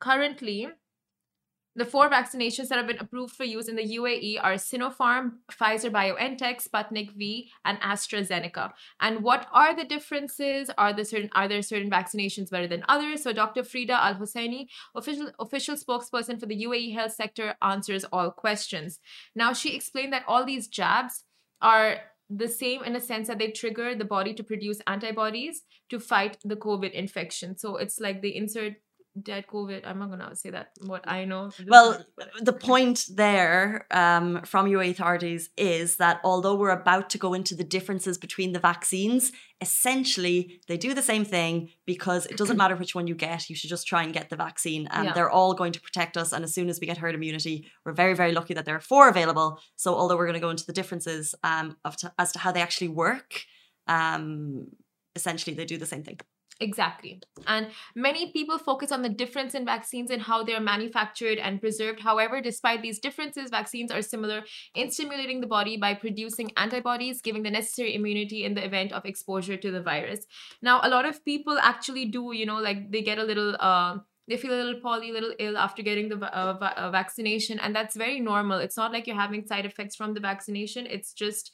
currently, 0.00 0.68
the 1.76 1.84
four 1.84 2.08
vaccinations 2.08 2.68
that 2.68 2.78
have 2.78 2.86
been 2.86 2.98
approved 2.98 3.34
for 3.34 3.44
use 3.44 3.68
in 3.68 3.76
the 3.76 3.96
UAE 3.98 4.40
are 4.42 4.54
Sinopharm, 4.54 5.32
Pfizer 5.52 5.90
BioNTech, 5.90 6.66
Sputnik 6.66 7.12
V, 7.12 7.50
and 7.66 7.78
AstraZeneca. 7.80 8.72
And 9.00 9.22
what 9.22 9.46
are 9.52 9.76
the 9.76 9.84
differences? 9.84 10.70
Are 10.78 10.94
the 10.94 11.04
certain 11.04 11.30
are 11.34 11.46
there 11.46 11.62
certain 11.62 11.90
vaccinations 11.90 12.50
better 12.50 12.66
than 12.66 12.84
others? 12.88 13.22
So 13.22 13.32
Dr. 13.32 13.62
Farida 13.62 13.90
Al 13.90 14.14
Hosani, 14.14 14.68
official 14.94 15.30
official 15.38 15.76
spokesperson 15.76 16.40
for 16.40 16.46
the 16.46 16.64
UAE 16.64 16.94
health 16.94 17.12
sector, 17.12 17.54
answers 17.60 18.04
all 18.10 18.30
questions. 18.30 18.98
Now 19.34 19.52
she 19.52 19.76
explained 19.76 20.14
that 20.14 20.24
all 20.26 20.46
these 20.46 20.68
jabs 20.68 21.24
are 21.60 21.98
the 22.28 22.48
same 22.48 22.82
in 22.82 22.96
a 22.96 23.00
sense 23.00 23.28
that 23.28 23.38
they 23.38 23.50
trigger 23.50 23.94
the 23.94 24.04
body 24.04 24.34
to 24.34 24.42
produce 24.42 24.80
antibodies 24.86 25.62
to 25.90 26.00
fight 26.00 26.38
the 26.44 26.56
COVID 26.56 26.90
infection. 26.90 27.56
So 27.56 27.76
it's 27.76 28.00
like 28.00 28.20
they 28.20 28.34
insert 28.34 28.74
dead 29.22 29.46
COVID. 29.46 29.86
I'm 29.86 29.98
not 29.98 30.10
gonna 30.10 30.34
say 30.36 30.50
that 30.50 30.70
what 30.80 31.08
I 31.08 31.24
know. 31.24 31.50
Well, 31.66 32.04
the 32.40 32.52
point 32.52 33.06
there 33.10 33.86
um, 33.90 34.42
from 34.44 34.66
UAE 34.66 34.90
authorities 34.90 35.50
is 35.56 35.96
that 35.96 36.20
although 36.24 36.54
we're 36.54 36.70
about 36.70 37.10
to 37.10 37.18
go 37.18 37.34
into 37.34 37.54
the 37.54 37.64
differences 37.64 38.18
between 38.18 38.52
the 38.52 38.58
vaccines, 38.58 39.32
essentially 39.60 40.60
they 40.68 40.76
do 40.76 40.92
the 40.94 41.02
same 41.02 41.24
thing 41.24 41.70
because 41.86 42.26
it 42.26 42.36
doesn't 42.36 42.56
matter 42.62 42.76
which 42.76 42.94
one 42.94 43.06
you 43.06 43.14
get, 43.14 43.48
you 43.48 43.56
should 43.56 43.70
just 43.70 43.86
try 43.86 44.02
and 44.02 44.12
get 44.12 44.28
the 44.30 44.36
vaccine. 44.36 44.86
And 44.90 45.06
Yeah. 45.06 45.12
they're 45.12 45.30
all 45.30 45.54
going 45.54 45.72
to 45.72 45.80
protect 45.80 46.16
us. 46.16 46.32
And 46.32 46.44
as 46.44 46.54
soon 46.54 46.68
as 46.68 46.80
we 46.80 46.86
get 46.86 46.98
herd 46.98 47.14
immunity, 47.14 47.66
we're 47.84 47.92
very, 47.92 48.14
very 48.14 48.32
lucky 48.32 48.54
that 48.54 48.64
there 48.64 48.76
are 48.76 48.80
four 48.80 49.08
available. 49.08 49.60
So 49.76 49.94
although 49.94 50.16
we're 50.16 50.26
going 50.26 50.34
to 50.34 50.46
go 50.46 50.50
into 50.50 50.66
the 50.66 50.72
differences 50.72 51.34
um, 51.42 51.76
of 51.84 51.96
as 52.18 52.32
to 52.32 52.38
how 52.38 52.52
they 52.52 52.60
actually 52.62 52.88
work, 52.88 53.44
um, 53.86 54.68
essentially 55.14 55.54
they 55.56 55.64
do 55.64 55.78
the 55.78 55.86
same 55.86 56.02
thing. 56.02 56.20
Exactly. 56.58 57.20
And 57.46 57.68
many 57.94 58.32
people 58.32 58.56
focus 58.56 58.90
on 58.90 59.02
the 59.02 59.10
difference 59.10 59.54
in 59.54 59.66
vaccines 59.66 60.10
and 60.10 60.22
how 60.22 60.42
they're 60.42 60.58
manufactured 60.58 61.36
and 61.38 61.60
preserved. 61.60 62.00
However, 62.00 62.40
despite 62.40 62.80
these 62.80 62.98
differences, 62.98 63.50
vaccines 63.50 63.92
are 63.92 64.00
similar 64.00 64.42
in 64.74 64.90
stimulating 64.90 65.42
the 65.42 65.46
body 65.46 65.76
by 65.76 65.92
producing 65.92 66.52
antibodies, 66.56 67.20
giving 67.20 67.42
the 67.42 67.50
necessary 67.50 67.94
immunity 67.94 68.44
in 68.44 68.54
the 68.54 68.64
event 68.64 68.92
of 68.92 69.04
exposure 69.04 69.58
to 69.58 69.70
the 69.70 69.82
virus. 69.82 70.24
Now, 70.62 70.80
a 70.82 70.88
lot 70.88 71.04
of 71.04 71.22
people 71.26 71.58
actually 71.58 72.06
do, 72.06 72.32
you 72.32 72.46
know, 72.46 72.58
like 72.58 72.90
they 72.90 73.02
get 73.02 73.18
a 73.18 73.24
little. 73.24 73.56
Uh, 73.60 73.98
they 74.28 74.36
feel 74.36 74.52
a 74.52 74.60
little 74.60 74.80
poorly, 74.80 75.10
a 75.10 75.12
little 75.12 75.34
ill 75.38 75.56
after 75.56 75.82
getting 75.82 76.08
the 76.08 76.16
uh, 76.16 76.54
va- 76.54 76.76
uh, 76.76 76.90
vaccination, 76.90 77.60
and 77.60 77.76
that's 77.76 77.94
very 77.94 78.18
normal. 78.18 78.58
It's 78.58 78.76
not 78.76 78.92
like 78.92 79.06
you're 79.06 79.14
having 79.14 79.46
side 79.46 79.66
effects 79.66 79.94
from 79.94 80.14
the 80.14 80.20
vaccination. 80.20 80.84
It's 80.84 81.12
just 81.12 81.52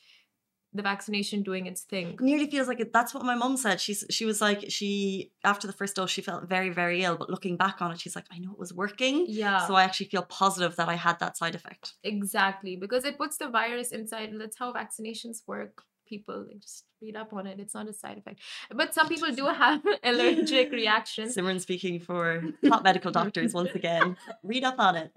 the 0.75 0.83
vaccination 0.83 1.43
doing 1.43 1.67
its 1.67 1.83
thing. 1.83 2.17
nearly 2.21 2.49
feels 2.51 2.67
like 2.69 2.81
it, 2.81 2.93
that's 2.93 3.13
what 3.15 3.25
my 3.25 3.35
mum 3.35 3.57
said. 3.57 3.81
She's 3.81 4.05
she 4.11 4.25
was 4.25 4.41
like 4.41 4.65
she 4.69 5.31
after 5.45 5.67
the 5.67 5.73
first 5.73 5.97
dose 5.97 6.11
she 6.11 6.23
felt 6.23 6.49
very 6.49 6.71
very 6.71 7.03
ill, 7.03 7.17
but 7.17 7.29
looking 7.29 7.57
back 7.57 7.83
on 7.83 7.93
it, 7.93 8.01
she's 8.01 8.17
like 8.17 8.27
I 8.33 8.39
know 8.39 8.53
it 8.53 8.59
was 8.59 8.73
working. 8.73 9.27
Yeah. 9.29 9.67
So 9.67 9.75
I 9.75 9.83
actually 9.85 10.07
feel 10.07 10.23
positive 10.23 10.77
that 10.77 10.89
I 10.89 10.95
had 10.95 11.19
that 11.21 11.37
side 11.37 11.55
effect. 11.55 11.95
Exactly, 12.05 12.77
because 12.77 13.05
it 13.05 13.19
puts 13.19 13.37
the 13.37 13.49
virus 13.49 13.93
inside. 13.93 14.31
and 14.31 14.41
That's 14.41 14.59
how 14.59 14.73
vaccinations 14.73 15.43
work. 15.47 15.83
People 16.07 16.47
just 16.59 16.85
read 17.01 17.17
up 17.17 17.33
on 17.33 17.47
it. 17.47 17.59
It's 17.59 17.75
not 17.75 17.89
a 17.89 17.93
side 17.93 18.19
effect. 18.19 18.41
But 18.75 18.93
some 18.93 19.09
people 19.09 19.31
do 19.33 19.47
have 19.47 19.81
allergic 20.05 20.71
reactions. 20.83 21.35
Simran 21.37 21.61
speaking 21.61 22.01
for 22.01 22.43
top 22.69 22.83
medical 22.85 23.11
doctors 23.11 23.55
once 23.55 23.75
again. 23.75 24.17
Read 24.43 24.65
up 24.65 24.77
on 24.79 24.97
it. 24.97 25.11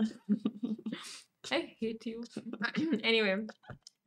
I 1.52 1.74
hate 1.80 2.06
you. 2.06 2.24
anyway, 3.04 3.36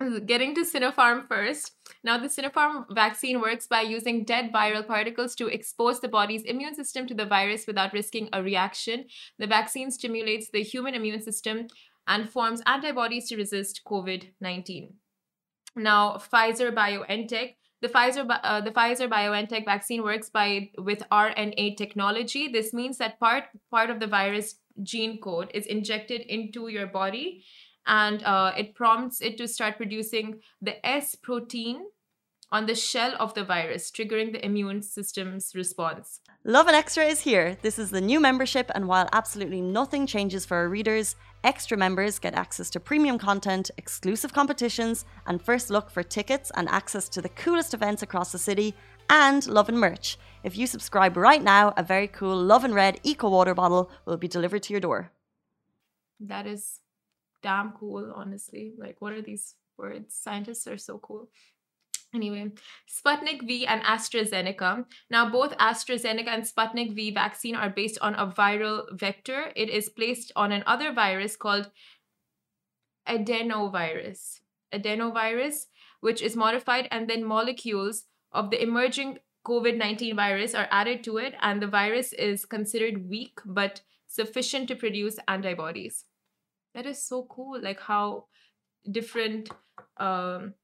getting 0.27 0.55
to 0.55 0.63
Sinopharm 0.63 1.27
first. 1.29 1.73
Now, 2.05 2.19
the 2.19 2.29
Sinopharm 2.29 2.87
vaccine 2.91 3.41
works 3.41 3.67
by 3.67 3.83
using 3.83 4.25
dead 4.25 4.53
viral 4.53 4.87
particles 4.87 5.35
to 5.37 5.49
expose 5.49 6.01
the 6.01 6.09
body's 6.09 6.43
immune 6.43 6.75
system 6.75 7.07
to 7.07 7.15
the 7.15 7.27
virus 7.27 7.67
without 7.67 7.93
risking 7.93 8.29
a 8.33 8.43
reaction. 8.43 9.07
The 9.39 9.47
vaccine 9.47 9.91
stimulates 9.91 10.51
the 10.51 10.63
human 10.63 10.95
immune 10.95 11.23
system 11.23 11.69
and 12.07 12.31
forms 12.31 12.63
antibodies 12.67 13.29
to 13.29 13.37
resist 13.37 13.83
COVID 13.87 14.31
19. 14.41 14.95
Now, 15.77 16.15
Pfizer 16.17 16.75
BioNTech. 16.75 17.55
The 17.81 17.89
Pfizer, 17.89 18.27
uh, 18.43 18.61
the 18.61 18.73
Pfizer 18.73 19.09
BioNTech 19.09 19.65
vaccine 19.65 20.03
works 20.03 20.29
by 20.31 20.71
with 20.79 21.03
RNA 21.13 21.77
technology. 21.77 22.49
This 22.49 22.73
means 22.73 22.99
that 22.99 23.21
part 23.21 23.45
part 23.71 23.91
of 23.91 24.01
the 24.01 24.07
virus 24.09 24.57
gene 24.83 25.21
code 25.21 25.51
is 25.55 25.67
injected 25.67 26.23
into 26.23 26.69
your 26.69 26.87
body 26.87 27.45
and 27.89 28.23
uh, 28.23 28.53
it 28.57 28.75
prompts 28.75 29.21
it 29.21 29.37
to 29.39 29.49
start 29.49 29.77
producing 29.77 30.41
the 30.63 30.87
S 30.87 31.15
protein 31.15 31.87
on 32.51 32.67
the 32.67 32.75
shell 32.75 33.15
of 33.19 33.35
the 33.35 33.45
virus, 33.45 33.91
triggering 33.91 34.33
the 34.33 34.45
immune 34.45 34.81
system's 34.81 35.55
response. 35.55 36.21
Lovin 36.45 36.75
Extra 36.75 37.05
is 37.05 37.21
here. 37.21 37.59
This 37.61 37.79
is 37.79 37.91
the 37.91 38.01
new 38.01 38.21
membership, 38.21 38.71
and 38.75 38.89
while 38.89 39.09
absolutely 39.13 39.61
nothing 39.61 40.07
changes 40.07 40.47
for 40.47 40.57
our 40.57 40.69
readers, 40.69 41.15
extra 41.45 41.77
members 41.77 42.19
get 42.19 42.35
access 42.35 42.71
to 42.71 42.81
premium 42.81 43.19
content, 43.19 43.71
exclusive 43.77 44.33
competitions, 44.33 45.05
and 45.27 45.43
first 45.43 45.69
look 45.69 45.91
for 45.91 46.03
tickets 46.03 46.51
and 46.55 46.69
access 46.69 47.09
to 47.11 47.21
the 47.21 47.29
coolest 47.31 47.75
events 47.75 48.03
across 48.03 48.33
the 48.33 48.39
city, 48.39 48.75
and 49.11 49.47
Lovin 49.47 49.77
merch. 49.77 50.17
If 50.43 50.57
you 50.57 50.67
subscribe 50.67 51.17
right 51.17 51.43
now, 51.43 51.75
a 51.77 51.83
very 51.83 52.09
cool 52.09 52.37
Lovin 52.37 52.73
Red 52.73 52.99
Eco 53.03 53.29
Water 53.29 53.55
bottle 53.55 53.91
will 54.07 54.17
be 54.17 54.29
delivered 54.29 54.63
to 54.65 54.73
your 54.73 54.81
door. 54.81 55.11
That 56.21 56.47
is 56.47 56.81
damn 57.43 57.73
cool, 57.73 58.13
honestly. 58.15 58.73
Like, 58.77 58.97
what 59.01 59.13
are 59.13 59.23
these 59.23 59.55
words? 59.77 60.15
Scientists 60.15 60.67
are 60.67 60.79
so 60.79 60.99
cool. 60.99 61.29
Anyway, 62.15 62.51
Sputnik 62.89 63.47
V 63.47 63.67
and 63.67 63.83
AstraZeneca. 63.83 64.87
Now, 65.11 65.31
both 65.31 65.57
AstraZeneca 65.59 66.29
and 66.29 66.43
Sputnik 66.43 66.95
V 66.95 67.11
vaccine 67.11 67.55
are 67.55 67.69
based 67.69 67.99
on 68.01 68.15
a 68.15 68.27
viral 68.27 68.87
vector. 68.99 69.53
It 69.55 69.69
is 69.69 69.91
placed 69.91 70.33
on 70.35 70.51
another 70.51 70.93
virus 70.93 71.37
called 71.37 71.71
adenovirus. 73.07 74.41
Adenovirus, 74.73 75.67
which 76.01 76.23
is 76.23 76.35
modified, 76.35 76.89
and 76.91 77.09
then 77.09 77.25
molecules 77.25 78.05
of 78.33 78.51
the 78.51 78.63
emerging 78.63 79.19
COVID 79.47 79.77
19 79.77 80.17
virus 80.17 80.55
are 80.55 80.69
added 80.71 81.05
to 81.05 81.19
it, 81.19 81.35
and 81.41 81.61
the 81.61 81.67
virus 81.67 82.13
is 82.15 82.47
considered 82.47 83.09
weak 83.09 83.39
but 83.45 83.83
sufficient 84.07 84.69
to 84.69 84.77
produce 84.77 85.19
antibodies. 85.29 86.05
That 86.75 86.87
is 86.87 87.05
so 87.05 87.27
cool. 87.29 87.61
Like 87.61 87.81
how 87.81 88.27
different 88.91 89.51
um, 89.97 90.55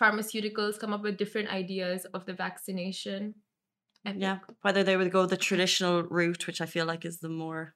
pharmaceuticals 0.00 0.78
come 0.78 0.92
up 0.92 1.02
with 1.02 1.16
different 1.16 1.48
ideas 1.48 2.04
of 2.14 2.26
the 2.26 2.34
vaccination. 2.34 3.34
Yeah, 4.04 4.38
whether 4.62 4.84
they 4.84 4.96
would 4.96 5.10
go 5.10 5.26
the 5.26 5.36
traditional 5.36 6.04
route, 6.04 6.46
which 6.46 6.60
I 6.60 6.66
feel 6.66 6.86
like 6.86 7.04
is 7.04 7.18
the 7.18 7.28
more 7.28 7.74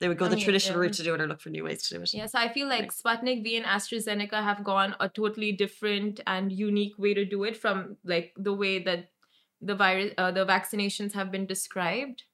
they 0.00 0.08
would 0.08 0.18
go 0.18 0.26
I 0.26 0.28
the 0.28 0.36
mean, 0.36 0.44
traditional 0.44 0.78
yeah. 0.78 0.82
route 0.82 0.92
to 0.94 1.02
do 1.02 1.14
it 1.14 1.20
or 1.20 1.26
look 1.26 1.40
for 1.40 1.50
new 1.50 1.64
ways 1.64 1.86
to 1.88 1.94
do 1.94 2.02
it. 2.02 2.12
Yeah, 2.12 2.26
so 2.26 2.38
I 2.38 2.52
feel 2.52 2.68
like 2.68 2.92
Sputnik 2.92 3.42
V 3.44 3.56
and 3.56 3.66
AstraZeneca 3.66 4.42
have 4.42 4.64
gone 4.64 4.96
a 5.00 5.08
totally 5.08 5.52
different 5.52 6.20
and 6.26 6.52
unique 6.52 6.98
way 6.98 7.14
to 7.14 7.24
do 7.24 7.44
it 7.44 7.56
from 7.56 7.96
like 8.04 8.32
the 8.36 8.52
way 8.52 8.82
that 8.82 9.10
the 9.60 9.74
virus, 9.74 10.12
uh, 10.18 10.30
the 10.30 10.44
vaccinations 10.44 11.12
have 11.12 11.30
been 11.30 11.46
described. 11.46 12.24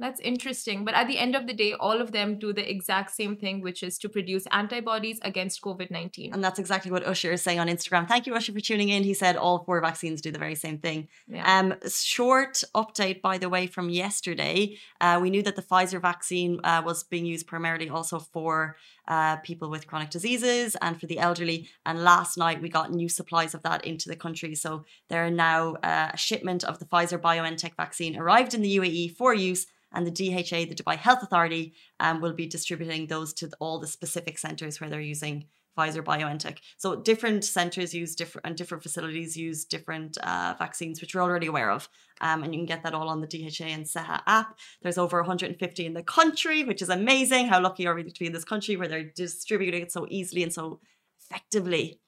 That's 0.00 0.18
interesting. 0.20 0.86
But 0.86 0.94
at 0.94 1.06
the 1.08 1.18
end 1.18 1.36
of 1.36 1.46
the 1.46 1.52
day, 1.52 1.74
all 1.74 2.00
of 2.00 2.10
them 2.10 2.38
do 2.38 2.54
the 2.54 2.68
exact 2.68 3.10
same 3.10 3.36
thing, 3.36 3.60
which 3.60 3.82
is 3.82 3.98
to 3.98 4.08
produce 4.08 4.46
antibodies 4.50 5.20
against 5.22 5.60
COVID 5.60 5.90
19. 5.90 6.32
And 6.32 6.42
that's 6.42 6.58
exactly 6.58 6.90
what 6.90 7.06
Usher 7.06 7.32
is 7.32 7.42
saying 7.42 7.60
on 7.60 7.68
Instagram. 7.68 8.08
Thank 8.08 8.26
you, 8.26 8.34
Usher, 8.34 8.52
for 8.52 8.60
tuning 8.60 8.88
in. 8.88 9.04
He 9.04 9.12
said 9.12 9.36
all 9.36 9.62
four 9.64 9.78
vaccines 9.82 10.22
do 10.22 10.32
the 10.32 10.38
very 10.38 10.54
same 10.54 10.78
thing. 10.78 11.08
Yeah. 11.28 11.58
Um, 11.58 11.74
short 11.86 12.64
update, 12.74 13.20
by 13.20 13.36
the 13.36 13.50
way, 13.50 13.66
from 13.66 13.90
yesterday. 13.90 14.78
Uh, 15.02 15.18
we 15.20 15.28
knew 15.28 15.42
that 15.42 15.54
the 15.54 15.62
Pfizer 15.62 16.00
vaccine 16.00 16.60
uh, 16.64 16.82
was 16.84 17.04
being 17.04 17.26
used 17.26 17.46
primarily 17.46 17.90
also 17.90 18.18
for 18.18 18.76
uh, 19.06 19.36
people 19.38 19.68
with 19.68 19.86
chronic 19.86 20.08
diseases 20.08 20.76
and 20.80 20.98
for 20.98 21.06
the 21.06 21.18
elderly. 21.18 21.68
And 21.84 22.02
last 22.02 22.38
night 22.38 22.62
we 22.62 22.68
got 22.68 22.90
new 22.90 23.08
supplies 23.08 23.54
of 23.54 23.62
that 23.64 23.84
into 23.84 24.08
the 24.08 24.16
country. 24.16 24.54
So 24.54 24.84
there 25.08 25.26
are 25.26 25.30
now 25.30 25.74
uh, 25.82 26.10
a 26.14 26.16
shipment 26.16 26.64
of 26.64 26.78
the 26.78 26.86
Pfizer 26.86 27.20
BioNTech 27.20 27.76
vaccine 27.76 28.16
arrived 28.16 28.54
in 28.54 28.62
the 28.62 28.78
UAE 28.78 29.16
for 29.16 29.34
use. 29.34 29.66
And 29.92 30.06
the 30.06 30.10
DHA, 30.10 30.66
the 30.66 30.74
Dubai 30.74 30.96
Health 30.96 31.22
Authority, 31.22 31.74
um, 31.98 32.20
will 32.20 32.32
be 32.32 32.46
distributing 32.46 33.06
those 33.06 33.32
to 33.34 33.50
all 33.60 33.78
the 33.78 33.86
specific 33.86 34.38
centres 34.38 34.80
where 34.80 34.88
they're 34.90 35.00
using 35.00 35.46
Pfizer 35.76 36.02
BioNTech. 36.02 36.58
So 36.76 36.96
different 36.96 37.44
centres 37.44 37.94
use 37.94 38.14
different 38.14 38.46
and 38.46 38.56
different 38.56 38.82
facilities 38.82 39.36
use 39.36 39.64
different 39.64 40.18
uh, 40.18 40.54
vaccines, 40.58 41.00
which 41.00 41.14
we're 41.14 41.22
already 41.22 41.46
aware 41.46 41.70
of. 41.70 41.88
Um, 42.20 42.42
and 42.42 42.52
you 42.54 42.58
can 42.60 42.66
get 42.66 42.82
that 42.82 42.94
all 42.94 43.08
on 43.08 43.20
the 43.20 43.26
DHA 43.26 43.64
and 43.66 43.84
SEHA 43.86 44.22
app. 44.26 44.58
There's 44.82 44.98
over 44.98 45.18
150 45.20 45.86
in 45.86 45.94
the 45.94 46.02
country, 46.02 46.64
which 46.64 46.82
is 46.82 46.88
amazing. 46.88 47.46
How 47.46 47.60
lucky 47.60 47.86
are 47.86 47.94
we 47.94 48.02
to 48.04 48.20
be 48.20 48.26
in 48.26 48.32
this 48.32 48.44
country 48.44 48.76
where 48.76 48.88
they're 48.88 49.04
distributing 49.04 49.82
it 49.82 49.92
so 49.92 50.06
easily 50.10 50.42
and 50.42 50.52
so 50.52 50.80
effectively? 51.20 52.00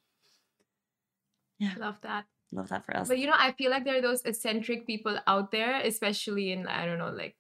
Yeah, 1.59 1.75
Love 1.79 2.01
that. 2.03 2.25
love 2.51 2.69
that 2.71 2.85
for 2.85 2.97
us. 2.97 3.09
But 3.09 3.19
you 3.19 3.27
know, 3.29 3.37
I 3.39 3.53
feel 3.53 3.71
like 3.71 3.85
there 3.85 3.97
are 3.99 4.03
those 4.03 4.23
eccentric 4.25 4.87
people 4.87 5.19
out 5.29 5.53
there, 5.53 5.81
especially 5.81 6.51
in, 6.53 6.67
I 6.67 6.85
don't 6.87 6.99
know, 6.99 7.11
like 7.11 7.37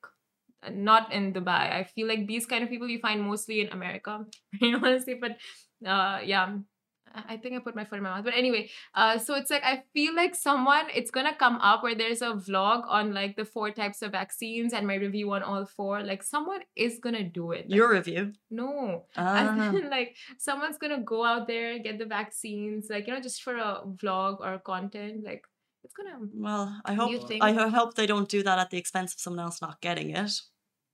not 0.70 1.12
in 1.12 1.32
Dubai. 1.32 1.72
I 1.72 1.84
feel 1.84 2.06
like 2.06 2.26
these 2.26 2.46
kind 2.46 2.62
of 2.62 2.70
people 2.70 2.88
you 2.88 2.98
find 2.98 3.22
mostly 3.22 3.60
in 3.60 3.68
America, 3.68 4.24
you 4.60 4.72
know, 4.72 4.86
honestly. 4.86 5.14
But 5.14 5.32
uh, 5.86 6.20
yeah, 6.24 6.56
I 7.14 7.36
think 7.36 7.56
I 7.56 7.58
put 7.58 7.76
my 7.76 7.84
foot 7.84 7.98
in 7.98 8.04
my 8.04 8.10
mouth. 8.10 8.24
But 8.24 8.34
anyway, 8.34 8.70
uh, 8.94 9.18
so 9.18 9.34
it's 9.34 9.50
like 9.50 9.64
I 9.64 9.82
feel 9.92 10.14
like 10.14 10.34
someone 10.34 10.86
it's 10.94 11.10
gonna 11.10 11.34
come 11.34 11.56
up 11.56 11.82
where 11.82 11.94
there's 11.94 12.22
a 12.22 12.32
vlog 12.32 12.84
on 12.88 13.12
like 13.12 13.36
the 13.36 13.44
four 13.44 13.70
types 13.70 14.02
of 14.02 14.12
vaccines 14.12 14.72
and 14.72 14.86
my 14.86 14.94
review 14.94 15.32
on 15.32 15.42
all 15.42 15.66
four. 15.66 16.02
Like 16.02 16.22
someone 16.22 16.60
is 16.76 16.98
gonna 17.02 17.24
do 17.24 17.52
it. 17.52 17.68
Like, 17.68 17.76
Your 17.76 17.92
review. 17.92 18.32
no, 18.50 19.04
as 19.16 19.74
in, 19.74 19.90
like 19.90 20.16
someone's 20.38 20.78
gonna 20.78 21.02
go 21.02 21.24
out 21.24 21.46
there 21.46 21.72
and 21.72 21.84
get 21.84 21.98
the 21.98 22.06
vaccines, 22.06 22.86
like 22.90 23.06
you 23.06 23.14
know, 23.14 23.20
just 23.20 23.42
for 23.42 23.56
a 23.56 23.82
vlog 23.86 24.40
or 24.40 24.58
content. 24.58 25.24
Like 25.24 25.44
it's 25.84 25.94
gonna. 25.94 26.18
Well, 26.34 26.80
I 26.84 26.94
hope 26.94 27.30
I 27.40 27.52
hope 27.68 27.94
they 27.94 28.06
don't 28.06 28.28
do 28.28 28.42
that 28.42 28.58
at 28.58 28.70
the 28.70 28.78
expense 28.78 29.14
of 29.14 29.20
someone 29.20 29.44
else 29.44 29.60
not 29.60 29.80
getting 29.80 30.10
it. 30.10 30.32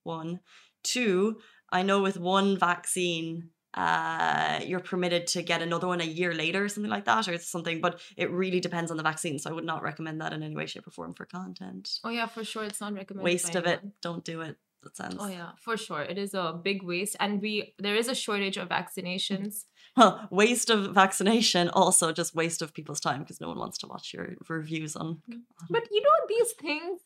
One, 0.03 0.39
two. 0.83 1.39
I 1.71 1.83
know 1.83 2.01
with 2.01 2.17
one 2.17 2.57
vaccine, 2.57 3.49
uh, 3.75 4.59
you're 4.65 4.79
permitted 4.79 5.27
to 5.27 5.41
get 5.43 5.61
another 5.61 5.87
one 5.87 6.01
a 6.01 6.05
year 6.05 6.33
later, 6.33 6.63
or 6.65 6.69
something 6.69 6.89
like 6.89 7.05
that, 7.05 7.27
or 7.27 7.37
something. 7.37 7.81
But 7.81 8.01
it 8.17 8.31
really 8.31 8.59
depends 8.59 8.89
on 8.91 8.97
the 8.97 9.03
vaccine, 9.03 9.37
so 9.39 9.49
I 9.49 9.53
would 9.53 9.65
not 9.65 9.83
recommend 9.83 10.21
that 10.21 10.33
in 10.33 10.41
any 10.43 10.55
way, 10.55 10.65
shape, 10.65 10.87
or 10.87 10.91
form 10.91 11.13
for 11.13 11.25
content. 11.25 11.99
Oh 12.03 12.09
yeah, 12.09 12.25
for 12.25 12.43
sure, 12.43 12.63
it's 12.63 12.81
not 12.81 12.93
recommended. 12.93 13.23
Waste 13.23 13.55
of 13.55 13.65
it. 13.67 13.81
Don't 14.01 14.23
do 14.23 14.41
it. 14.41 14.57
That 14.83 14.95
sounds. 14.95 15.17
Oh 15.19 15.27
yeah, 15.27 15.51
for 15.57 15.75
sure. 15.75 16.01
It 16.01 16.17
is 16.17 16.33
a 16.33 16.59
big 16.63 16.83
waste, 16.83 17.15
and 17.19 17.41
we 17.41 17.73
there 17.77 17.95
is 17.95 18.07
a 18.07 18.15
shortage 18.15 18.57
of 18.57 18.69
vaccinations. 18.69 19.65
Well, 19.97 20.27
waste 20.31 20.69
of 20.69 20.93
vaccination. 20.93 21.67
Also, 21.69 22.13
just 22.13 22.35
waste 22.35 22.61
of 22.61 22.73
people's 22.73 22.99
time 23.01 23.21
because 23.21 23.41
no 23.41 23.47
one 23.49 23.57
wants 23.57 23.77
to 23.79 23.87
watch 23.87 24.13
your 24.13 24.35
reviews 24.47 24.95
on. 24.95 25.21
But 25.69 25.87
you 25.91 26.01
know 26.01 26.19
these 26.29 26.51
things, 26.53 27.01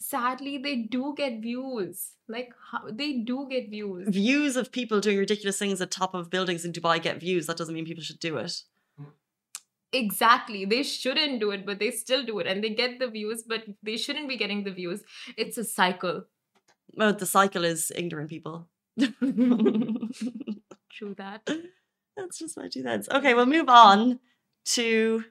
sadly, 0.00 0.58
they 0.58 0.76
do 0.76 1.14
get 1.16 1.40
views. 1.40 2.12
Like 2.28 2.52
how, 2.70 2.82
they 2.90 3.18
do 3.18 3.46
get 3.48 3.70
views. 3.70 4.08
Views 4.08 4.56
of 4.56 4.72
people 4.72 5.00
doing 5.00 5.18
ridiculous 5.18 5.58
things 5.58 5.80
at 5.80 5.90
top 5.90 6.14
of 6.14 6.30
buildings 6.30 6.64
in 6.64 6.72
Dubai 6.72 7.02
get 7.02 7.20
views. 7.20 7.46
That 7.46 7.56
doesn't 7.56 7.74
mean 7.74 7.84
people 7.84 8.02
should 8.02 8.20
do 8.20 8.36
it. 8.38 8.62
Exactly. 9.92 10.64
They 10.64 10.84
shouldn't 10.84 11.40
do 11.40 11.50
it, 11.50 11.66
but 11.66 11.80
they 11.80 11.90
still 11.90 12.24
do 12.24 12.38
it, 12.38 12.46
and 12.46 12.62
they 12.62 12.70
get 12.70 13.00
the 13.00 13.08
views, 13.08 13.42
but 13.42 13.64
they 13.82 13.96
shouldn't 13.96 14.28
be 14.28 14.36
getting 14.36 14.62
the 14.64 14.70
views. 14.70 15.02
It's 15.36 15.58
a 15.58 15.64
cycle. 15.64 16.24
Well, 16.94 17.12
the 17.12 17.26
cycle 17.26 17.64
is 17.64 17.90
ignorant 17.94 18.30
people. 18.30 18.68
True 18.98 19.14
that. 21.16 21.48
That's 22.16 22.38
just 22.38 22.56
my 22.56 22.68
two 22.68 22.82
cents. 22.82 23.08
Okay, 23.08 23.34
we'll 23.34 23.46
move 23.46 23.68
on 23.68 24.20
to 24.66 25.24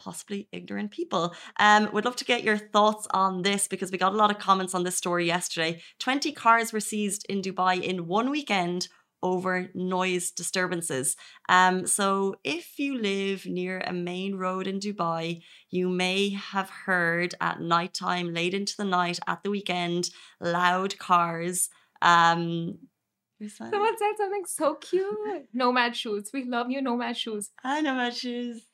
possibly 0.00 0.48
ignorant 0.50 0.90
people. 0.90 1.34
Um, 1.58 1.90
would 1.92 2.04
love 2.04 2.16
to 2.16 2.24
get 2.24 2.42
your 2.42 2.58
thoughts 2.58 3.06
on 3.12 3.42
this 3.42 3.68
because 3.68 3.92
we 3.92 3.98
got 3.98 4.14
a 4.14 4.16
lot 4.16 4.30
of 4.30 4.38
comments 4.38 4.74
on 4.74 4.82
this 4.82 4.96
story 4.96 5.26
yesterday. 5.26 5.80
20 6.00 6.32
cars 6.32 6.72
were 6.72 6.80
seized 6.80 7.26
in 7.28 7.42
Dubai 7.42 7.82
in 7.82 8.08
one 8.08 8.30
weekend 8.30 8.88
over 9.22 9.68
noise 9.74 10.30
disturbances. 10.30 11.14
Um, 11.48 11.86
so 11.86 12.36
if 12.42 12.78
you 12.78 12.98
live 12.98 13.44
near 13.44 13.82
a 13.86 13.92
main 13.92 14.36
road 14.36 14.66
in 14.66 14.80
Dubai, 14.80 15.42
you 15.70 15.88
may 15.88 16.30
have 16.30 16.70
heard 16.70 17.34
at 17.40 17.60
nighttime, 17.60 18.32
late 18.32 18.54
into 18.54 18.76
the 18.76 18.84
night, 18.84 19.18
at 19.26 19.42
the 19.42 19.50
weekend, 19.50 20.10
loud 20.40 20.98
cars. 20.98 21.68
Um. 22.02 22.78
Someone 23.46 23.96
said 23.96 24.12
something 24.18 24.44
so 24.44 24.74
cute. 24.74 25.46
Nomad 25.54 25.96
shoes. 25.96 26.28
We 26.32 26.44
love 26.44 26.70
you, 26.70 26.82
nomad 26.82 27.16
shoes. 27.16 27.48
I 27.64 27.80
Nomad 27.80 28.14
shoes. 28.14 28.69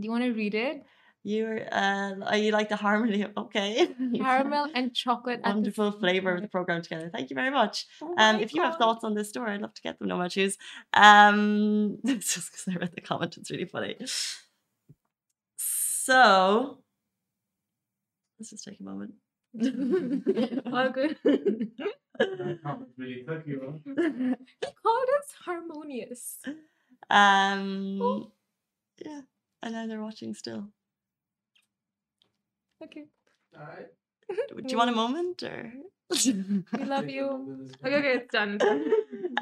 Do 0.00 0.06
you 0.06 0.10
want 0.10 0.24
to 0.24 0.32
read 0.32 0.54
it? 0.54 0.82
You're 1.22 1.60
uh, 1.70 2.14
oh, 2.22 2.34
you 2.34 2.50
like 2.50 2.70
the 2.70 2.76
harmony. 2.76 3.26
Okay. 3.36 3.88
Caramel 4.16 4.70
and 4.74 4.94
chocolate. 4.94 5.40
at 5.40 5.44
the 5.44 5.50
Wonderful 5.50 5.92
flavor 5.92 6.34
of 6.34 6.40
the 6.40 6.48
program 6.48 6.80
together. 6.80 7.10
Thank 7.12 7.28
you 7.28 7.34
very 7.34 7.50
much. 7.50 7.86
Oh 8.00 8.14
Um, 8.16 8.40
if 8.40 8.54
you 8.54 8.62
have 8.62 8.76
thoughts 8.76 9.04
on 9.04 9.14
this 9.14 9.28
story, 9.28 9.52
I'd 9.52 9.60
love 9.60 9.74
to 9.74 9.82
get 9.82 9.98
them. 9.98 10.08
No 10.08 10.16
my 10.16 10.28
shoes. 10.28 10.56
Um, 10.94 11.98
it's 12.04 12.34
just 12.34 12.50
because 12.50 12.68
I 12.74 12.78
read 12.78 12.92
the 12.94 13.02
comment. 13.02 13.36
It's 13.36 13.50
really 13.50 13.66
funny. 13.66 13.96
So 15.56 16.78
let's 18.38 18.50
just 18.50 18.64
take 18.64 18.80
a 18.80 18.82
moment. 18.82 19.12
All 20.72 20.88
good. 20.90 21.18
That 21.22 22.58
comment 22.62 22.88
really 22.96 23.24
took 23.28 23.46
you. 23.46 23.60
huh? 23.86 24.34
he 24.60 24.68
called 24.82 25.08
us 25.18 25.34
harmonious. 25.44 26.38
Um, 27.10 28.30
yeah, 29.04 29.22
and 29.62 29.74
now 29.74 29.86
they're 29.86 30.02
watching 30.02 30.34
still. 30.34 30.68
Okay. 32.82 33.04
Alright. 33.54 33.88
Do 34.28 34.64
you 34.68 34.76
want 34.76 34.90
a 34.90 34.92
mm. 34.92 34.96
moment 34.96 35.42
or? 35.42 35.72
We 36.78 36.84
love 36.84 37.08
you. 37.08 37.68
Okay, 37.84 37.96
okay, 37.96 38.14
it's 38.14 38.32
done. 38.32 38.58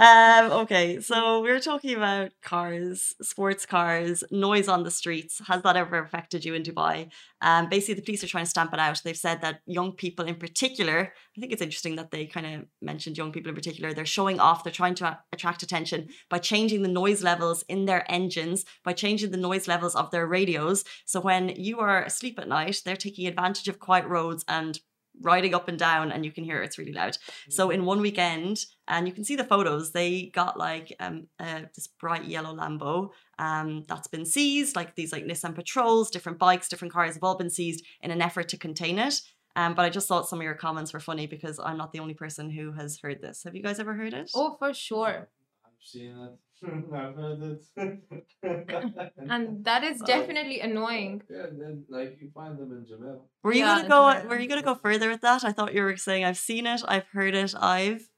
um, 0.00 0.52
okay, 0.62 1.00
so 1.00 1.40
we 1.40 1.50
are 1.50 1.60
talking 1.60 1.96
about 1.96 2.32
cars, 2.42 3.14
sports 3.22 3.64
cars, 3.64 4.22
noise 4.30 4.68
on 4.68 4.82
the 4.82 4.90
streets. 4.90 5.40
Has 5.46 5.62
that 5.62 5.76
ever 5.76 5.98
affected 5.98 6.44
you 6.44 6.54
in 6.54 6.62
Dubai? 6.62 7.10
Um, 7.40 7.68
basically, 7.68 7.94
the 7.94 8.02
police 8.02 8.22
are 8.22 8.28
trying 8.28 8.44
to 8.44 8.50
stamp 8.50 8.74
it 8.74 8.80
out. 8.80 9.00
They've 9.02 9.16
said 9.16 9.40
that 9.40 9.60
young 9.66 9.92
people, 9.92 10.26
in 10.26 10.34
particular, 10.34 11.12
I 11.36 11.40
think 11.40 11.52
it's 11.52 11.62
interesting 11.62 11.96
that 11.96 12.10
they 12.10 12.26
kind 12.26 12.46
of 12.46 12.66
mentioned 12.82 13.16
young 13.16 13.32
people 13.32 13.48
in 13.48 13.54
particular. 13.54 13.94
They're 13.94 14.04
showing 14.04 14.38
off. 14.40 14.62
They're 14.62 14.72
trying 14.72 14.96
to 14.96 15.18
attract 15.32 15.62
attention 15.62 16.08
by 16.28 16.38
changing 16.38 16.82
the 16.82 16.88
noise 16.88 17.22
levels 17.22 17.64
in 17.68 17.86
their 17.86 18.04
engines, 18.10 18.64
by 18.84 18.92
changing 18.92 19.30
the 19.30 19.36
noise 19.36 19.68
levels 19.68 19.94
of 19.94 20.10
their 20.10 20.26
radios. 20.26 20.84
So 21.06 21.20
when 21.20 21.48
you 21.50 21.78
are 21.78 22.02
asleep 22.02 22.38
at 22.38 22.48
night, 22.48 22.82
they're 22.84 22.96
taking 22.96 23.26
advantage 23.26 23.68
of 23.68 23.78
quiet 23.78 24.06
roads 24.06 24.44
and 24.48 24.78
riding 25.20 25.54
up 25.54 25.68
and 25.68 25.78
down 25.78 26.12
and 26.12 26.24
you 26.24 26.32
can 26.32 26.44
hear 26.44 26.62
it's 26.62 26.78
really 26.78 26.92
loud. 26.92 27.16
So 27.48 27.70
in 27.70 27.84
one 27.84 28.00
weekend, 28.00 28.64
and 28.86 29.06
you 29.06 29.12
can 29.12 29.24
see 29.24 29.36
the 29.36 29.44
photos, 29.44 29.92
they 29.92 30.30
got 30.34 30.58
like 30.58 30.94
um 31.00 31.26
uh, 31.38 31.62
this 31.74 31.86
bright 31.86 32.24
yellow 32.24 32.54
Lambo 32.54 33.10
um 33.38 33.84
that's 33.88 34.08
been 34.08 34.24
seized, 34.24 34.76
like 34.76 34.94
these 34.94 35.12
like 35.12 35.24
Nissan 35.24 35.54
Patrols, 35.54 36.10
different 36.10 36.38
bikes, 36.38 36.68
different 36.68 36.92
cars 36.92 37.14
have 37.14 37.24
all 37.24 37.36
been 37.36 37.50
seized 37.50 37.84
in 38.00 38.10
an 38.10 38.22
effort 38.22 38.48
to 38.50 38.56
contain 38.56 38.98
it. 38.98 39.20
Um, 39.56 39.74
but 39.74 39.84
I 39.84 39.90
just 39.90 40.06
thought 40.06 40.28
some 40.28 40.38
of 40.38 40.44
your 40.44 40.54
comments 40.54 40.92
were 40.92 41.00
funny 41.00 41.26
because 41.26 41.58
I'm 41.58 41.76
not 41.76 41.92
the 41.92 41.98
only 41.98 42.14
person 42.14 42.48
who 42.48 42.72
has 42.72 43.00
heard 43.00 43.20
this. 43.20 43.42
Have 43.42 43.56
you 43.56 43.62
guys 43.62 43.80
ever 43.80 43.92
heard 43.92 44.14
it? 44.14 44.30
Oh, 44.34 44.56
for 44.56 44.72
sure. 44.72 45.28
I've 45.64 45.72
seen 45.80 46.16
it. 46.16 46.38
I've 46.64 47.14
heard 47.14 47.42
it. 47.42 47.64
And 49.34 49.64
that 49.64 49.82
is 49.84 50.00
Oh. 50.02 50.06
definitely 50.06 50.60
annoying. 50.60 51.22
yeah, 51.30 51.44
and 51.48 51.60
then 51.60 51.84
like 51.88 52.18
you 52.20 52.30
find 52.34 52.58
them 52.58 52.72
in 52.72 52.84
Jamil. 52.84 53.20
were 53.42 53.52
you 53.52 53.60
yeah, 53.64 53.76
gonna 53.76 53.88
go? 53.88 54.08
it's 54.08 54.16
right. 54.24 54.28
Were 54.28 54.38
you 54.38 54.48
gonna 54.48 54.62
go 54.62 54.74
further 54.74 55.08
with 55.08 55.20
that? 55.22 55.44
I 55.44 55.52
thought 55.52 55.74
you 55.74 55.82
were 55.82 55.96
saying 55.96 56.24
I've 56.24 56.38
seen 56.38 56.66
it, 56.66 56.82
I've 56.86 57.06
heard 57.08 57.34
it, 57.34 57.54
I've. 57.56 58.08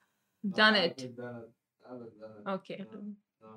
Done 0.60 0.74
No, 0.74 0.80
it. 0.80 1.00
haven't 1.00 1.16
done 1.16 1.36
it. 1.42 1.50
Done 1.88 2.02
it. 2.46 2.50
Okay. 2.56 2.78
No, 2.92 2.98
no. 3.42 3.48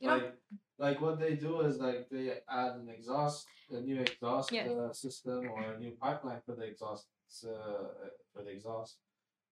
You 0.00 0.08
know- 0.08 0.14
like, 0.14 0.34
like 0.78 1.00
what 1.02 1.18
they 1.20 1.34
do 1.34 1.60
is 1.60 1.78
like 1.78 2.08
they 2.10 2.26
add 2.48 2.72
an 2.80 2.88
exhaust, 2.88 3.46
a 3.70 3.80
new 3.80 4.00
exhaust 4.00 4.50
Yes. 4.52 4.70
uh, 4.70 4.92
system 4.92 5.38
or 5.50 5.62
a 5.74 5.78
new 5.78 5.92
pipeline 6.04 6.40
for 6.46 6.54
the 6.54 6.64
exhaust 6.64 7.06
uh, 7.44 7.50
uh, 7.50 8.08
for 8.32 8.42
the 8.42 8.50
exhaust. 8.50 8.96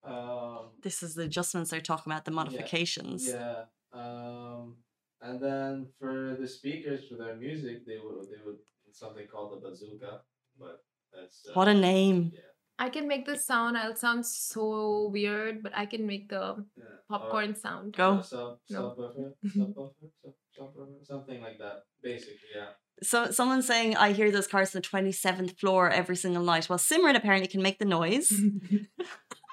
Um, 0.04 0.70
This 0.82 1.02
is 1.02 1.14
the 1.14 1.24
adjustments 1.24 1.70
they're 1.70 1.80
talking 1.92 2.10
about, 2.12 2.24
the 2.24 2.30
modifications. 2.30 3.26
yeah. 3.28 3.64
Um, 3.92 4.76
and 5.20 5.40
then 5.40 5.86
for 5.98 6.36
the 6.40 6.46
speakers 6.46 7.08
for 7.08 7.16
their 7.16 7.36
music, 7.36 7.86
they 7.86 7.98
would 7.98 8.26
they 8.30 8.40
would 8.44 8.58
something 8.92 9.26
called 9.26 9.52
the 9.62 9.68
bazooka, 9.68 10.20
but 10.58 10.82
that's 11.12 11.46
uh, 11.48 11.52
What 11.54 11.68
a 11.68 11.74
name. 11.74 12.32
yeah, 12.34 12.40
I 12.78 12.88
can 12.90 13.06
make 13.08 13.26
the 13.26 13.36
sound. 13.36 13.76
I'll 13.76 13.96
sound 13.96 14.24
so 14.26 15.08
weird, 15.12 15.62
but 15.62 15.72
I 15.76 15.86
can 15.86 16.06
make 16.06 16.28
the 16.28 16.64
yeah. 16.76 16.84
Or- 17.10 17.18
popcorn 17.18 17.54
sound. 17.54 17.94
Go. 17.96 18.18
or 18.18 18.22
Sub, 18.22 18.58
No. 18.70 18.94
subwoofer, 18.96 19.32
subwoofer, 19.46 20.10
sub, 20.22 20.34
subwoofer, 20.58 21.06
something 21.12 21.40
like 21.40 21.58
that. 21.58 21.84
Basically, 22.02 22.34
yeah. 22.54 22.66
So 23.02 23.30
someone's 23.30 23.66
saying 23.66 23.96
I 23.96 24.12
hear 24.12 24.30
those 24.30 24.46
cars 24.48 24.74
on 24.74 24.80
the 24.82 24.86
twenty 24.88 25.12
seventh 25.12 25.58
floor 25.58 25.88
every 25.90 26.16
single 26.16 26.42
night. 26.42 26.68
Well, 26.68 26.78
Simran 26.78 27.16
apparently 27.16 27.48
can 27.48 27.62
make 27.62 27.78
the 27.78 27.84
noise. 27.84 28.32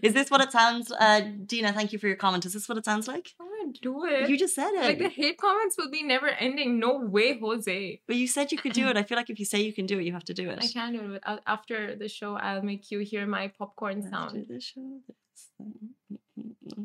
Is 0.03 0.13
this 0.15 0.31
what 0.31 0.41
it 0.41 0.53
sounds? 0.53 0.91
Uh, 0.93 1.21
Dina, 1.47 1.73
thank 1.73 1.93
you 1.93 1.99
for 1.99 2.07
your 2.07 2.17
comment. 2.17 2.45
Is 2.47 2.53
this 2.53 2.69
what 2.69 2.79
it 2.79 2.85
sounds 2.85 3.07
like? 3.09 3.35
I 3.41 3.45
want 3.45 3.75
to 3.77 3.81
do 3.81 4.05
it. 4.07 4.29
You 4.29 4.37
just 4.39 4.55
said 4.55 4.73
it. 4.75 4.83
like 4.83 4.99
the 4.99 5.09
hate 5.09 5.39
comments 5.39 5.77
will 5.79 5.91
be 5.91 6.03
never 6.03 6.29
ending. 6.29 6.79
No 6.79 6.99
way, 6.99 7.39
Jose. 7.39 8.01
but 8.07 8.17
you 8.17 8.27
said 8.27 8.53
you 8.53 8.59
could 8.59 8.73
do 8.73 8.89
it. 8.89 8.97
I 8.97 9.03
feel 9.03 9.17
like 9.17 9.31
if 9.31 9.39
you 9.39 9.45
say 9.45 9.61
you 9.61 9.73
can 9.73 9.87
do 9.87 9.99
it, 9.99 10.05
you 10.05 10.13
have 10.13 10.25
to 10.25 10.35
do 10.35 10.51
it. 10.51 10.59
I 10.63 10.67
can 10.67 10.93
do 10.93 11.15
it. 11.15 11.23
After 11.47 11.97
the 11.97 12.09
show, 12.09 12.35
I'll 12.37 12.63
make 12.63 12.91
you 12.91 12.99
hear 13.01 13.27
my 13.27 13.49
popcorn 13.59 14.09
sound. 14.11 14.33
do 14.35 14.45
this 14.55 14.65
show. 14.65 15.01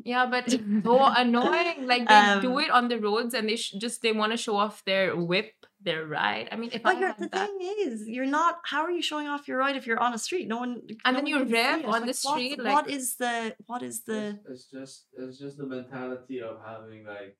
Yeah, 0.04 0.26
but 0.26 0.52
it's 0.52 0.62
so 0.84 1.04
annoying. 1.16 1.86
Like 1.86 2.08
they 2.08 2.40
do 2.40 2.52
Um, 2.52 2.58
it 2.60 2.70
on 2.70 2.88
the 2.88 2.98
roads, 2.98 3.34
and 3.34 3.48
they 3.48 3.56
sh- 3.56 3.74
just 3.80 4.02
they 4.02 4.12
want 4.12 4.32
to 4.32 4.36
show 4.38 4.56
off 4.56 4.84
their 4.84 5.16
whip, 5.16 5.52
their 5.86 6.04
ride. 6.06 6.48
I 6.52 6.56
mean, 6.56 6.70
if 6.74 6.82
But 6.82 6.98
you're, 6.98 7.08
had 7.08 7.18
the 7.18 7.28
that, 7.28 7.48
thing 7.48 7.74
is, 7.86 8.06
you're 8.06 8.26
not. 8.40 8.54
How 8.72 8.82
are 8.86 8.90
you 8.98 9.00
showing 9.10 9.28
off 9.28 9.48
your 9.48 9.58
ride 9.64 9.76
if 9.80 9.86
you're 9.86 10.02
on 10.06 10.12
a 10.12 10.18
street? 10.18 10.46
No 10.48 10.58
one. 10.64 10.82
And 11.06 11.12
no 11.12 11.12
then 11.14 11.24
one 11.24 11.26
you're 11.32 11.46
see 11.46 11.52
rev 11.54 11.80
it. 11.80 11.86
on 11.86 12.06
the 12.06 12.12
street, 12.14 12.58
what 12.58 12.84
like- 12.86 12.90
is 12.98 13.16
the? 13.16 13.56
What 13.70 13.82
is 13.90 13.96
the? 14.08 14.20
It's, 14.28 14.50
it's 14.50 14.64
just 14.76 14.96
it's 15.16 15.38
just 15.38 15.56
the 15.56 15.66
mentality 15.66 16.42
of 16.42 16.58
having 16.70 17.06
like, 17.06 17.32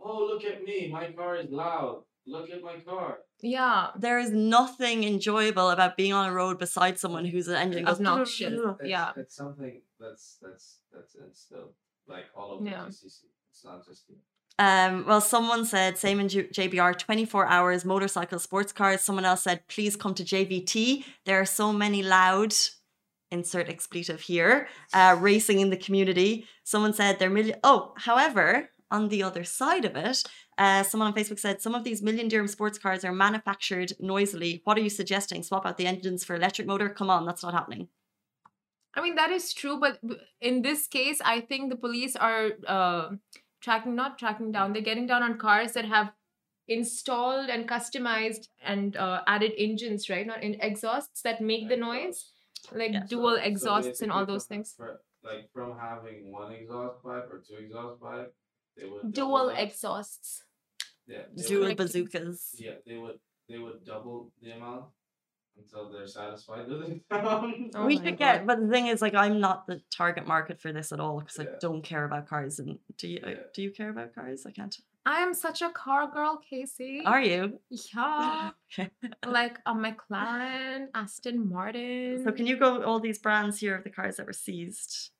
oh 0.00 0.18
look 0.30 0.42
at 0.52 0.64
me, 0.64 0.88
my 0.90 1.06
car 1.12 1.36
is 1.36 1.50
loud. 1.50 2.02
Look 2.26 2.48
at 2.48 2.62
my 2.62 2.76
car. 2.90 3.18
yeah, 3.42 3.90
There 4.04 4.18
is 4.18 4.30
nothing 4.30 5.04
enjoyable 5.04 5.68
about 5.68 5.94
being 6.00 6.14
on 6.14 6.24
a 6.30 6.32
road 6.32 6.58
beside 6.58 6.98
someone 6.98 7.26
whose 7.26 7.48
an 7.48 7.56
engine 7.56 7.84
goes 7.84 7.96
Obnoxious. 7.96 8.54
It's, 8.80 8.88
Yeah. 8.94 9.12
it's 9.14 9.36
something 9.36 9.82
that's 10.00 10.38
that's 10.40 10.66
that's 10.90 11.14
instilled 11.16 11.74
like 12.08 12.24
all 12.34 12.52
over 12.52 12.64
Yeah. 12.64 12.86
GCC. 12.88 13.24
It's 13.50 13.62
not 13.62 13.84
just 13.86 14.08
you. 14.08 14.16
Um, 14.58 15.04
well, 15.06 15.20
someone 15.20 15.64
said 15.64 15.98
same 15.98 16.20
in 16.20 16.28
J- 16.28 16.48
JBR, 16.48 16.96
24 16.96 17.46
hours, 17.46 17.84
motorcycle, 17.84 18.38
sports 18.38 18.72
cars. 18.72 19.00
Someone 19.00 19.24
else 19.24 19.42
said, 19.42 19.66
please 19.68 19.96
come 19.96 20.14
to 20.14 20.24
JVT. 20.24 21.04
There 21.24 21.40
are 21.40 21.46
so 21.46 21.72
many 21.72 22.02
loud, 22.02 22.54
insert 23.30 23.68
expletive 23.68 24.20
here, 24.20 24.68
uh, 24.92 25.16
racing 25.18 25.60
in 25.60 25.70
the 25.70 25.76
community. 25.76 26.46
Someone 26.62 26.94
said 26.94 27.18
they're 27.18 27.30
million. 27.30 27.58
Oh, 27.64 27.94
however, 27.96 28.70
on 28.90 29.08
the 29.08 29.24
other 29.24 29.42
side 29.42 29.84
of 29.84 29.96
it, 29.96 30.22
uh, 30.56 30.84
someone 30.84 31.08
on 31.08 31.14
Facebook 31.14 31.40
said 31.40 31.60
some 31.60 31.74
of 31.74 31.82
these 31.82 32.00
million 32.00 32.28
dirham 32.28 32.46
sports 32.46 32.78
cars 32.78 33.04
are 33.04 33.12
manufactured 33.12 33.92
noisily. 33.98 34.60
What 34.64 34.78
are 34.78 34.82
you 34.82 34.90
suggesting? 34.90 35.42
Swap 35.42 35.66
out 35.66 35.78
the 35.78 35.86
engines 35.86 36.22
for 36.22 36.36
electric 36.36 36.68
motor? 36.68 36.88
Come 36.88 37.10
on, 37.10 37.26
that's 37.26 37.42
not 37.42 37.54
happening. 37.54 37.88
I 38.94 39.02
mean 39.02 39.16
that 39.16 39.30
is 39.30 39.52
true, 39.52 39.80
but 39.80 39.98
in 40.40 40.62
this 40.62 40.86
case, 40.86 41.20
I 41.24 41.40
think 41.40 41.70
the 41.70 41.76
police 41.76 42.14
are 42.14 42.50
uh, 42.68 43.08
tracking, 43.64 43.94
not 44.02 44.18
tracking 44.18 44.52
down. 44.56 44.72
They're 44.72 44.88
getting 44.90 45.06
down 45.12 45.22
on 45.28 45.38
cars 45.38 45.72
that 45.76 45.86
have 45.96 46.12
installed 46.68 47.50
and 47.50 47.68
customized 47.68 48.48
and 48.62 48.96
uh, 48.96 49.22
added 49.26 49.52
engines, 49.58 50.08
right? 50.12 50.26
Not 50.26 50.42
in 50.42 50.54
exhausts 50.60 51.22
that 51.22 51.40
make 51.40 51.68
the 51.68 51.76
noise, 51.76 52.18
like 52.72 52.92
Yeah. 52.92 53.04
dual 53.14 53.34
So- 53.36 53.42
so 53.42 53.48
exhausts 53.50 54.00
and 54.02 54.12
all 54.12 54.26
those 54.32 54.46
from- 54.46 54.56
things. 54.56 54.74
for- 54.76 55.00
like 55.22 55.44
from 55.52 55.70
having 55.78 56.32
one 56.32 56.52
exhaust 56.52 57.02
pipe 57.02 57.28
or 57.32 57.38
two 57.46 57.56
exhaust 57.64 58.00
pipe, 58.00 58.34
they 58.76 58.84
would 58.90 59.12
Dual 59.12 59.46
double 59.48 59.62
exhausts. 59.64 60.44
Yeah, 61.06 61.22
they 61.34 61.42
Dual 61.48 61.68
would- 61.68 61.76
bazookas. 61.82 62.40
Yeah, 62.58 62.76
they 62.86 62.96
would 62.96 63.18
they 63.48 63.58
would 63.64 63.84
double 63.84 64.32
the 64.42 64.50
amount 64.52 64.86
until 65.58 65.90
they're 65.90 66.06
satisfied 66.06 66.68
with 66.68 66.82
it. 66.82 67.00
Oh 67.76 67.84
we 67.86 67.96
my 67.96 68.02
should 68.04 68.18
get, 68.18 68.46
but 68.46 68.60
the 68.60 68.68
thing 68.68 68.86
is, 68.88 69.02
like, 69.02 69.14
I'm 69.14 69.40
not 69.40 69.66
the 69.66 69.80
target 69.90 70.26
market 70.26 70.60
for 70.60 70.72
this 70.72 70.92
at 70.92 71.00
all 71.00 71.20
because 71.20 71.38
I 71.38 71.48
don't 71.60 71.82
care 71.82 72.04
about 72.04 72.28
cars. 72.28 72.58
And 72.58 72.78
do 72.98 73.08
you? 73.08 73.20
Yeah. 73.24 73.34
Do 73.54 73.62
you 73.62 73.70
care 73.70 73.90
about 73.90 74.14
cars? 74.14 74.46
I 74.46 74.50
can't. 74.52 74.76
I 75.06 75.20
am 75.20 75.34
such 75.34 75.60
a 75.60 75.68
car 75.70 76.06
girl, 76.10 76.40
Casey. 76.48 77.02
Are 77.04 77.20
you? 77.20 77.60
Yeah, 77.70 78.50
Okay. 78.78 78.90
like 79.26 79.58
a 79.66 79.74
McLaren, 79.74 80.86
Aston 80.94 81.48
Martin. 81.48 82.22
So 82.24 82.32
can 82.32 82.46
you 82.46 82.56
go 82.56 82.82
all 82.82 83.00
these 83.00 83.18
brands 83.18 83.58
here 83.58 83.76
of 83.76 83.84
the 83.84 83.90
cars 83.90 84.16
that 84.16 84.26
were 84.26 84.32
seized? 84.32 85.10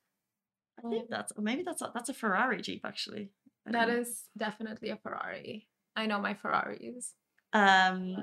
I 0.83 0.89
think 0.89 1.09
that's 1.09 1.31
maybe 1.37 1.63
that's 1.63 1.81
a, 1.81 1.91
that's 1.93 2.09
a 2.09 2.13
Ferrari 2.13 2.61
Jeep 2.61 2.81
actually. 2.85 3.29
I 3.67 3.71
don't 3.71 3.79
That 3.81 3.93
know. 3.93 3.99
is 4.01 4.23
definitely 4.37 4.89
a 4.89 4.97
Ferrari. 4.97 5.67
I 5.95 6.05
know 6.07 6.19
my 6.19 6.33
Ferraris. 6.33 7.13
um 7.53 8.17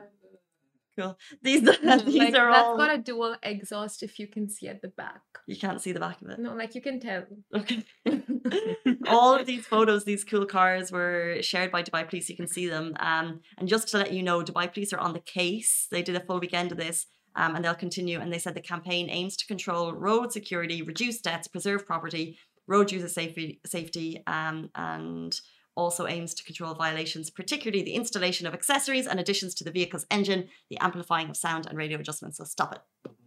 cool. 0.99 1.19
These 1.43 1.63
these 2.05 2.19
like, 2.19 2.35
are 2.35 2.53
that's 2.53 2.67
all. 2.67 2.77
That's 2.77 2.89
got 2.89 2.95
a 2.95 2.99
dual 2.99 3.37
exhaust 3.43 4.03
if 4.03 4.19
you 4.19 4.27
can 4.27 4.49
see 4.49 4.69
at 4.69 4.83
the 4.83 4.89
back. 4.89 5.23
You 5.47 5.57
can't 5.57 5.81
see 5.81 5.93
the 5.93 6.01
back 6.01 6.21
of 6.23 6.31
it. 6.31 6.39
No, 6.39 6.55
like 6.55 6.75
you 6.75 6.81
can 6.81 7.01
tell. 7.01 7.25
Okay. 7.55 7.85
All 9.09 9.35
of 9.35 9.47
these 9.47 9.67
photos, 9.67 10.05
these 10.05 10.25
cool 10.25 10.47
cars 10.47 10.93
were 10.93 11.39
shared 11.41 11.71
by 11.71 11.83
Dubai 11.83 12.09
Police. 12.09 12.29
You 12.29 12.37
can 12.37 12.49
see 12.49 12.69
them. 12.69 12.95
Um, 13.01 13.41
and 13.59 13.69
just 13.69 13.89
to 13.89 13.99
let 13.99 14.13
you 14.13 14.23
know, 14.23 14.43
Dubai 14.43 14.73
Police 14.73 14.93
are 14.93 14.99
on 14.99 15.13
the 15.13 15.21
case. 15.21 15.89
They 15.91 16.03
did 16.03 16.17
a 16.17 16.21
full 16.21 16.41
weekend 16.41 16.73
of 16.73 16.79
this. 16.79 17.07
Um, 17.35 17.57
and 17.57 17.65
they'll 17.65 17.75
continue. 17.75 18.21
And 18.21 18.31
they 18.31 18.39
said 18.39 18.55
the 18.55 18.61
campaign 18.61 19.09
aims 19.09 19.37
to 19.39 19.47
control 19.47 19.95
road 19.95 20.33
security, 20.33 20.83
reduce 20.83 21.21
deaths, 21.21 21.49
preserve 21.49 21.87
property, 21.87 22.39
road 22.67 22.93
user 22.93 23.09
safety, 23.09 23.61
safety, 23.65 24.23
um, 24.27 24.71
and 24.75 25.41
also 25.75 26.07
aims 26.07 26.35
to 26.35 26.45
control 26.45 26.75
violations, 26.75 27.31
particularly 27.31 27.83
the 27.83 27.95
installation 27.95 28.47
of 28.47 28.55
accessories 28.55 29.07
and 29.07 29.19
additions 29.19 29.55
to 29.55 29.65
the 29.65 29.71
vehicle's 29.71 30.07
engine, 30.11 30.49
the 30.71 30.79
amplifying 30.79 31.31
of 31.31 31.37
sound 31.37 31.67
and 31.67 31.77
radio 31.79 31.99
adjustments. 31.99 32.39
So 32.39 32.45
stop 32.45 32.73
it. 32.75 32.81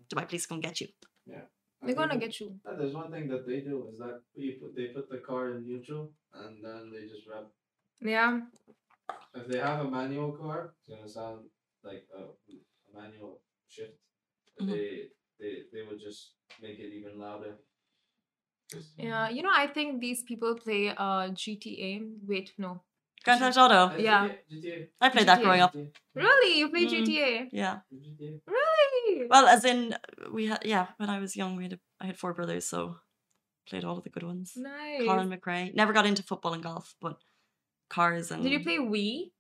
Do 0.09 0.15
Dubai 0.15 0.27
Police 0.27 0.45
come 0.45 0.59
get 0.59 0.79
you. 0.81 0.87
Yeah. 1.25 1.41
They're 1.81 1.95
think 1.95 1.97
gonna 1.97 2.19
get 2.19 2.39
you. 2.39 2.59
uh, 2.67 2.75
There's 2.77 2.93
one 2.93 3.11
thing 3.11 3.27
that 3.29 3.45
they 3.47 3.59
do 3.61 3.87
is 3.91 3.97
that 3.99 4.21
you 4.35 4.53
put, 4.59 4.75
they 4.75 4.87
put 4.87 5.09
the 5.09 5.17
car 5.17 5.51
in 5.53 5.65
neutral 5.67 6.11
and 6.33 6.63
then 6.63 6.91
they 6.93 7.03
just 7.07 7.27
rev. 7.27 7.45
Yeah. 8.01 8.41
If 9.35 9.47
they 9.47 9.59
have 9.59 9.79
a 9.85 9.89
manual 9.89 10.31
car, 10.31 10.73
it's 10.79 10.89
gonna 10.89 11.09
sound 11.09 11.41
like 11.83 12.03
a, 12.17 12.21
a 12.23 13.01
manual 13.01 13.41
shift. 13.67 13.97
Mhm. 14.61 14.71
They 14.71 15.09
they 15.39 15.53
they 15.73 15.81
would 15.87 15.99
just 15.99 16.21
make 16.61 16.79
it 16.79 16.91
even 16.97 17.19
louder. 17.19 17.53
Just- 18.71 18.93
Yeah. 18.97 19.29
You 19.29 19.41
know, 19.43 19.51
I 19.53 19.67
think 19.67 20.01
these 20.01 20.23
people 20.23 20.55
play 20.55 20.89
uh 20.89 21.29
GTA. 21.29 22.01
Wait, 22.27 22.53
no. 22.57 22.81
Grand 23.23 23.39
Theft 23.39 23.57
Auto. 23.57 23.93
Uh, 23.93 23.97
Yeah. 23.97 24.27
GTA, 24.27 24.61
GTA, 24.63 24.87
I 25.01 25.09
played 25.09 25.27
that 25.27 25.41
growing 25.41 25.61
up. 25.61 25.73
GTA, 25.73 25.91
Really? 26.15 26.59
You 26.59 26.69
played 26.69 26.89
Mm. 26.89 27.05
GTA? 27.05 27.49
Yeah. 27.51 27.79
GTA. 27.93 28.41
Really? 28.47 29.27
Well, 29.29 29.47
as 29.47 29.65
in, 29.65 29.95
we 30.31 30.45
had, 30.47 30.61
yeah, 30.65 30.87
when 30.97 31.09
I 31.09 31.19
was 31.19 31.35
young, 31.35 31.55
we 31.55 31.63
had 31.63 31.73
a, 31.73 31.79
I 31.99 32.05
had 32.07 32.17
four 32.19 32.33
brothers, 32.33 32.65
so 32.67 32.97
played 33.67 33.83
all 33.83 33.97
of 33.97 34.03
the 34.03 34.09
good 34.11 34.23
ones. 34.23 34.53
Nice. 34.55 35.05
Colin 35.05 35.29
McRae. 35.29 35.73
Never 35.73 35.93
got 35.93 36.05
into 36.05 36.21
football 36.23 36.53
and 36.53 36.61
golf, 36.63 36.95
but 37.01 37.17
cars 37.89 38.29
and. 38.31 38.43
Did 38.43 38.51
you 38.51 38.63
play 38.63 38.77
Wii? 38.77 39.31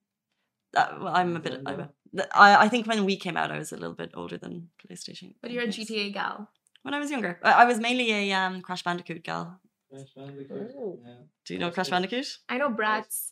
Uh, 0.75 0.97
well, 1.01 1.15
I'm 1.15 1.35
a 1.35 1.39
bit. 1.39 1.61
I'm 1.65 1.79
a, 1.79 1.83
Nintendo? 1.83 1.89
th- 2.17 2.29
I, 2.33 2.65
I 2.65 2.69
think 2.69 2.87
when 2.87 3.05
we 3.05 3.17
came 3.17 3.37
out, 3.37 3.51
I 3.51 3.57
was 3.59 3.71
a 3.71 3.77
little 3.77 3.95
bit 3.95 4.11
older 4.15 4.37
than 4.37 4.69
PlayStation. 4.81 5.35
But 5.41 5.51
you're 5.51 5.63
a 5.63 5.67
GTA 5.67 6.11
gal. 6.13 6.49
When 6.85 6.93
I 6.93 6.99
was 6.99 7.09
younger, 7.09 7.39
I, 7.41 7.51
I 7.63 7.65
was 7.65 7.79
mainly 7.79 8.11
a 8.11 8.31
um, 8.33 8.61
Crash 8.61 8.83
Bandicoot 8.83 9.23
gal. 9.23 9.59
Crash 9.91 10.13
Bandicoot. 10.15 10.71
Oh. 10.77 10.99
Yeah. 11.03 11.13
Do 11.45 11.53
you 11.53 11.59
know 11.59 11.65
That's 11.67 11.75
Crash 11.75 11.87
good. 11.87 11.91
Bandicoot? 11.95 12.27
I 12.47 12.57
know 12.59 12.69
Bratz. 12.69 13.31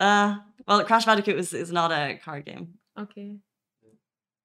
Uh, 0.00 0.36
well, 0.66 0.82
Crash 0.84 1.04
Bandicoot 1.04 1.36
is, 1.38 1.52
is 1.52 1.70
not 1.70 1.92
a 1.92 2.18
card 2.24 2.46
game. 2.46 2.78
Okay. 2.98 3.36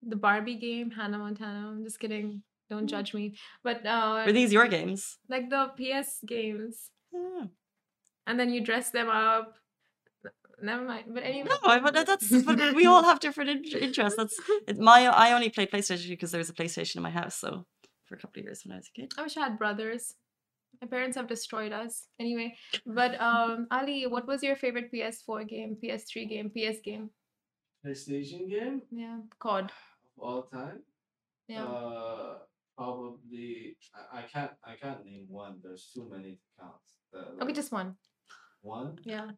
The 0.06 0.18
Barbie 0.18 0.56
game, 0.56 0.92
Hannah 0.92 1.18
Montana. 1.20 1.70
I'm 1.70 1.84
just 1.86 2.00
kidding. 2.02 2.44
Don't 2.70 2.84
Mm. 2.86 2.90
judge 2.90 3.14
me. 3.14 3.36
But 3.64 3.86
uh 3.86 4.24
Were 4.26 4.34
these 4.34 4.52
your 4.54 4.68
games? 4.68 5.18
like 5.30 5.50
the 5.50 5.64
PS 5.78 6.20
games. 6.28 6.92
Yeah. 7.14 7.46
And 8.28 8.38
then 8.40 8.50
you 8.54 8.60
dress 8.62 8.92
them 8.92 9.10
up. 9.10 9.56
Never 10.62 10.84
mind. 10.84 11.06
But 11.16 11.24
anyway. 11.24 11.48
No, 11.50 11.80
but 11.82 11.94
that's 12.06 12.30
but 12.44 12.76
we 12.76 12.86
all 12.86 13.04
have 13.04 13.20
different 13.22 13.50
interests. 13.74 14.18
That's 14.18 14.38
it, 14.68 14.78
my. 14.78 15.00
I 15.08 15.32
only 15.32 15.50
played 15.50 15.72
PlayStation 15.72 16.10
because 16.10 16.32
there 16.32 16.38
was 16.44 16.50
a 16.50 16.54
PlayStation 16.54 16.98
in 16.98 17.02
my 17.02 17.10
house. 17.22 17.36
So 17.44 17.66
for 18.10 18.16
a 18.16 18.20
couple 18.20 18.40
of 18.40 18.44
years 18.46 18.64
when 18.66 18.74
I 18.74 18.78
was 18.78 18.90
a 18.90 19.00
kid. 19.00 19.14
I 19.18 19.22
wish 19.22 19.38
I 19.38 19.42
had 19.42 19.60
brothers. 19.60 20.16
My 20.82 20.88
parents 20.88 21.16
have 21.18 21.28
destroyed 21.28 21.72
us. 21.72 22.08
Anyway, 22.20 22.56
but 22.86 23.20
um 23.22 23.68
Ali, 23.72 24.08
what 24.08 24.28
was 24.28 24.42
your 24.44 24.56
favorite 24.56 24.92
PS4 24.92 25.48
game, 25.48 25.78
PS3 25.82 26.28
game, 26.28 26.50
PS 26.50 26.80
game? 26.84 27.10
PlayStation 27.86 28.50
game 28.50 28.82
Yeah. 28.92 29.20
COD. 29.40 29.66
of 30.18 30.24
all 30.28 30.44
time. 30.44 30.80
Yeah. 31.48 31.64
Uh, 31.66 32.34
probably 32.78 33.78
I, 33.96 34.20
I 34.20 34.22
can't 34.34 34.52
I 34.66 34.74
can't 34.82 35.06
name 35.06 35.28
one. 35.30 35.60
There's 35.64 35.90
too 35.94 36.10
many 36.12 36.32
to 36.42 36.48
count. 36.60 36.84
The, 37.14 37.44
okay, 37.44 37.54
just 37.54 37.72
one. 37.72 37.96
one. 38.62 38.98
Yeah. 39.06 39.30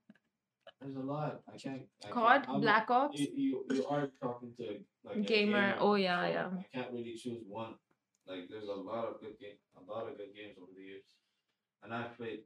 There's 0.82 0.96
a 0.96 1.00
lot. 1.00 1.42
I 1.48 1.58
can't. 1.58 1.84
I 2.04 2.10
can't- 2.10 2.46
COD, 2.48 2.62
Black 2.62 2.90
Ops. 2.90 3.20
You, 3.20 3.28
you 3.36 3.66
you 3.76 3.86
are 3.86 4.10
talking 4.22 4.52
to 4.58 4.66
like 5.06 5.18
a 5.18 5.22
Gamer. 5.22 5.76
Oh, 5.80 5.94
yeah, 5.94 6.26
so 6.26 6.34
yeah. 6.34 6.50
I 6.58 6.66
can't 6.76 6.92
really 6.92 7.14
choose 7.14 7.44
one. 7.48 7.76
Like 8.28 8.50
there's 8.50 8.68
a 8.68 8.74
lot 8.74 9.06
of 9.06 9.20
good 9.20 9.38
game, 9.40 9.58
a 9.76 9.92
lot 9.92 10.08
of 10.10 10.18
good 10.18 10.34
games 10.36 10.56
over 10.62 10.72
the 10.76 10.84
years, 10.84 11.04
and 11.84 11.94
I've 11.94 12.16
played. 12.18 12.42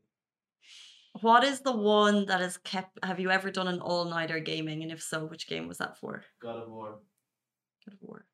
What 1.21 1.43
is 1.43 1.61
the 1.61 1.75
one 1.75 2.25
that 2.25 2.41
has 2.41 2.57
kept? 2.57 2.99
Have 3.03 3.19
you 3.19 3.29
ever 3.29 3.49
done 3.51 3.67
an 3.67 3.79
all 3.79 4.05
nighter 4.05 4.39
gaming? 4.39 4.83
And 4.83 4.91
if 4.91 5.01
so, 5.01 5.25
which 5.25 5.47
game 5.47 5.67
was 5.67 5.77
that 5.77 5.97
for? 5.97 6.23
God 6.41 6.61
of 6.61 6.69
War. 6.69 6.99
God 7.85 7.93
of 7.93 7.99
War. 8.01 8.25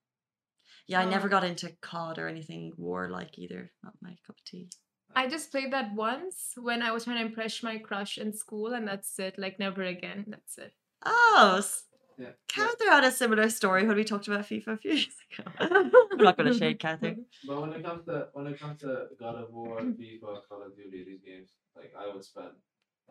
Yeah, 0.88 0.99
I 0.99 1.06
never 1.06 1.30
got 1.30 1.43
into 1.43 1.69
COD 1.82 2.17
or 2.19 2.27
anything 2.27 2.73
war 2.77 3.10
like 3.10 3.38
either. 3.38 3.71
Not 3.84 3.93
my 4.01 4.15
cup 4.25 4.38
of 4.38 4.43
tea. 4.45 4.69
I 5.15 5.27
just 5.27 5.51
played 5.51 5.71
that 5.73 5.93
once 5.93 6.54
when 6.58 6.82
I 6.82 6.91
was 6.91 7.04
trying 7.04 7.17
to 7.19 7.25
impress 7.25 7.62
my 7.63 7.77
crush 7.77 8.17
in 8.17 8.34
school, 8.34 8.73
and 8.73 8.88
that's 8.88 9.19
it. 9.19 9.36
Like 9.38 9.60
never 9.60 9.84
again. 9.84 10.25
That's 10.27 10.58
it. 10.58 10.73
Oh, 11.06 11.56
s- 11.60 11.84
Yeah. 12.17 12.26
yeah. 12.26 12.32
Cather 12.47 12.89
had 12.91 13.04
a 13.04 13.12
similar 13.12 13.50
story 13.50 13.86
when 13.88 13.95
we 13.95 14.04
talked 14.04 14.28
about 14.28 14.41
FIFA 14.41 14.67
a 14.67 14.78
few 14.78 14.91
years 15.02 15.15
ago. 15.39 15.52
I'm 15.60 16.17
not 16.17 16.38
going 16.38 16.52
to 16.52 16.58
shade 16.58 16.80
Cather. 16.80 17.15
But 17.47 17.62
when 17.62 17.74
it 17.74 17.84
comes 17.84 18.06
to 18.06 18.28
when 18.34 18.47
it 18.47 18.60
comes 18.60 18.80
to 18.82 19.08
God 19.19 19.36
of 19.36 19.52
War, 19.52 19.80
FIFA, 19.80 20.41
Call 20.47 20.63
of 20.63 20.76
Duty, 20.76 21.04
these 21.04 21.21
games, 21.26 21.50
like 21.76 21.93
I 21.97 22.13
would 22.13 22.24
spend 22.24 22.54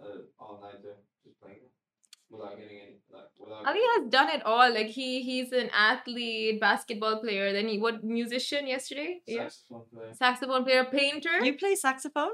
uh, 0.00 0.04
all 0.38 0.60
night 0.60 0.82
there 0.82 0.96
just 1.24 1.40
playing 1.40 1.58
them 1.60 1.70
without 2.30 2.56
getting 2.58 2.78
any 2.78 2.96
like 3.12 3.24
without. 3.38 3.66
Ali 3.66 3.80
has 3.96 4.10
done 4.10 4.28
it 4.30 4.44
all. 4.44 4.72
Like 4.72 4.88
he 4.88 5.22
he's 5.22 5.52
an 5.52 5.70
athlete, 5.74 6.60
basketball 6.60 7.20
player. 7.20 7.52
Then 7.52 7.68
he 7.68 7.78
what 7.78 8.04
musician 8.04 8.66
yesterday? 8.66 9.20
Yeah. 9.26 9.48
saxophone 9.48 9.84
player. 9.92 10.14
Saxophone 10.14 10.64
player, 10.64 10.84
painter. 10.84 11.44
You 11.44 11.56
play 11.56 11.74
saxophone? 11.74 12.30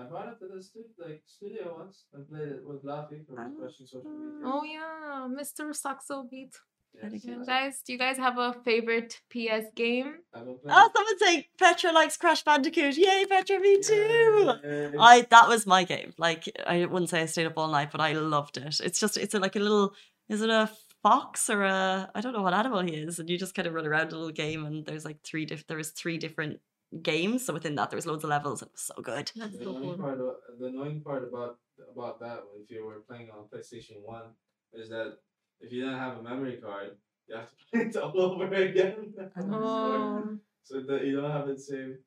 I 0.00 0.04
brought 0.04 0.28
it 0.32 0.38
to 0.40 0.46
the 0.54 0.62
stu- 0.62 0.84
like 0.98 1.22
studio 1.26 1.76
once 1.78 2.04
and 2.14 2.28
played 2.28 2.48
it 2.48 2.62
with 2.66 2.82
Laffy 2.84 3.26
for 3.26 3.38
Ah. 3.38 3.44
refreshing 3.48 3.86
social 3.86 4.10
media. 4.10 4.42
Oh 4.44 4.62
yeah, 4.64 5.28
Mr. 5.40 5.74
Saxo 5.74 6.22
Beat. 6.30 6.54
Very 6.94 7.12
Yes, 7.14 7.24
Yeah, 7.24 7.34
good. 7.36 7.46
guys, 7.46 7.82
do 7.84 7.92
you 7.92 7.98
guys 8.00 8.16
have 8.18 8.36
a 8.38 8.52
favorite 8.64 9.20
PS 9.30 9.66
game? 9.76 10.10
I've 10.34 10.44
been 10.44 10.58
playing. 10.58 10.76
Oh, 10.76 10.90
someone 10.94 11.18
say 11.20 11.48
Petra 11.56 11.92
likes 11.92 12.16
Crash 12.16 12.42
Bandicoot. 12.42 12.96
Yay, 12.96 13.26
Petra, 13.26 13.60
me 13.60 13.80
too. 13.80 14.54
Yay. 14.64 14.94
I 14.98 15.20
that 15.30 15.46
was 15.48 15.66
my 15.66 15.84
game. 15.84 16.14
Like 16.18 16.42
I 16.66 16.86
wouldn't 16.86 17.10
say 17.10 17.20
I 17.22 17.26
stayed 17.26 17.46
up 17.46 17.56
all 17.58 17.68
night, 17.68 17.90
but 17.92 18.00
I 18.00 18.12
loved 18.14 18.56
it. 18.56 18.80
It's 18.80 18.98
just 18.98 19.16
it's 19.16 19.34
a, 19.34 19.38
like 19.38 19.54
a 19.56 19.60
little 19.60 19.94
is 20.28 20.42
it 20.42 20.50
a 20.50 20.68
fox 21.02 21.48
or 21.48 21.62
a 21.62 22.10
I 22.14 22.20
don't 22.20 22.32
know 22.32 22.42
what 22.42 22.54
animal 22.54 22.80
he 22.80 22.94
is, 22.96 23.18
and 23.20 23.30
you 23.30 23.38
just 23.38 23.54
kind 23.54 23.68
of 23.68 23.74
run 23.74 23.86
around 23.86 24.12
a 24.12 24.16
little 24.16 24.32
game, 24.32 24.64
and 24.66 24.84
there's 24.84 25.04
like 25.04 25.22
three 25.22 25.44
diff 25.46 25.66
there 25.68 25.76
was 25.76 25.90
three 25.90 26.18
different 26.18 26.58
games. 27.02 27.44
So 27.44 27.52
within 27.52 27.74
that, 27.76 27.90
there 27.90 27.96
was 27.96 28.06
loads 28.06 28.24
of 28.24 28.30
levels. 28.30 28.62
It 28.62 28.70
was 28.72 28.82
so 28.82 28.94
good. 29.02 29.30
That's 29.36 29.56
The 29.58 29.64
so 29.64 29.70
annoying 29.70 29.82
cool. 29.82 29.96
part, 29.98 30.20
of, 30.20 30.34
the 30.58 30.66
annoying 30.66 31.00
part 31.02 31.24
about 31.28 31.58
about 31.92 32.20
that, 32.20 32.40
if 32.62 32.70
you 32.70 32.84
were 32.84 33.00
playing 33.08 33.30
on 33.30 33.48
PlayStation 33.52 34.02
One, 34.04 34.34
is 34.72 34.88
that 34.90 35.18
if 35.60 35.72
you 35.72 35.82
didn't 35.84 35.98
have 35.98 36.18
a 36.18 36.22
memory 36.22 36.58
card, 36.62 36.96
you 37.28 37.36
have 37.36 37.48
to 37.50 37.54
play 37.72 37.80
it 37.82 37.96
all 37.96 38.20
over 38.20 38.44
again. 38.54 39.14
Oh, 39.50 40.38
so 40.64 40.80
that 40.82 41.04
you 41.06 41.20
don't 41.20 41.30
have 41.30 41.48
it 41.48 41.60
saved. 41.60 41.98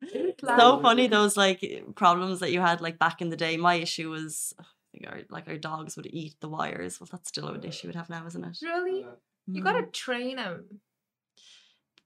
so 0.40 0.80
funny 0.80 1.08
those 1.08 1.36
like 1.36 1.64
problems 1.96 2.40
that 2.40 2.52
you 2.52 2.60
had 2.60 2.80
like 2.80 2.98
back 2.98 3.20
in 3.20 3.30
the 3.30 3.36
day. 3.36 3.56
My 3.56 3.74
issue 3.74 4.10
was 4.10 4.54
I 4.58 4.64
think 4.92 5.06
our 5.08 5.20
like 5.30 5.48
our 5.48 5.56
dogs 5.58 5.96
would 5.96 6.06
eat 6.12 6.34
the 6.40 6.48
wires. 6.48 7.00
Well, 7.00 7.08
that's 7.10 7.28
still 7.28 7.48
an 7.48 7.64
issue 7.64 7.88
we'd 7.88 7.96
have 7.96 8.10
now, 8.10 8.26
isn't 8.26 8.44
it? 8.44 8.58
really? 8.62 9.04
You 9.46 9.62
Mm. 9.62 9.64
gotta 9.64 9.86
train 9.86 10.36
them. 10.36 10.80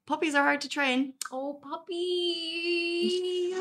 Puppies 0.06 0.34
are 0.34 0.44
hard 0.44 0.60
to 0.62 0.68
train. 0.68 1.14
Oh, 1.30 1.60
puppy! 1.62 3.52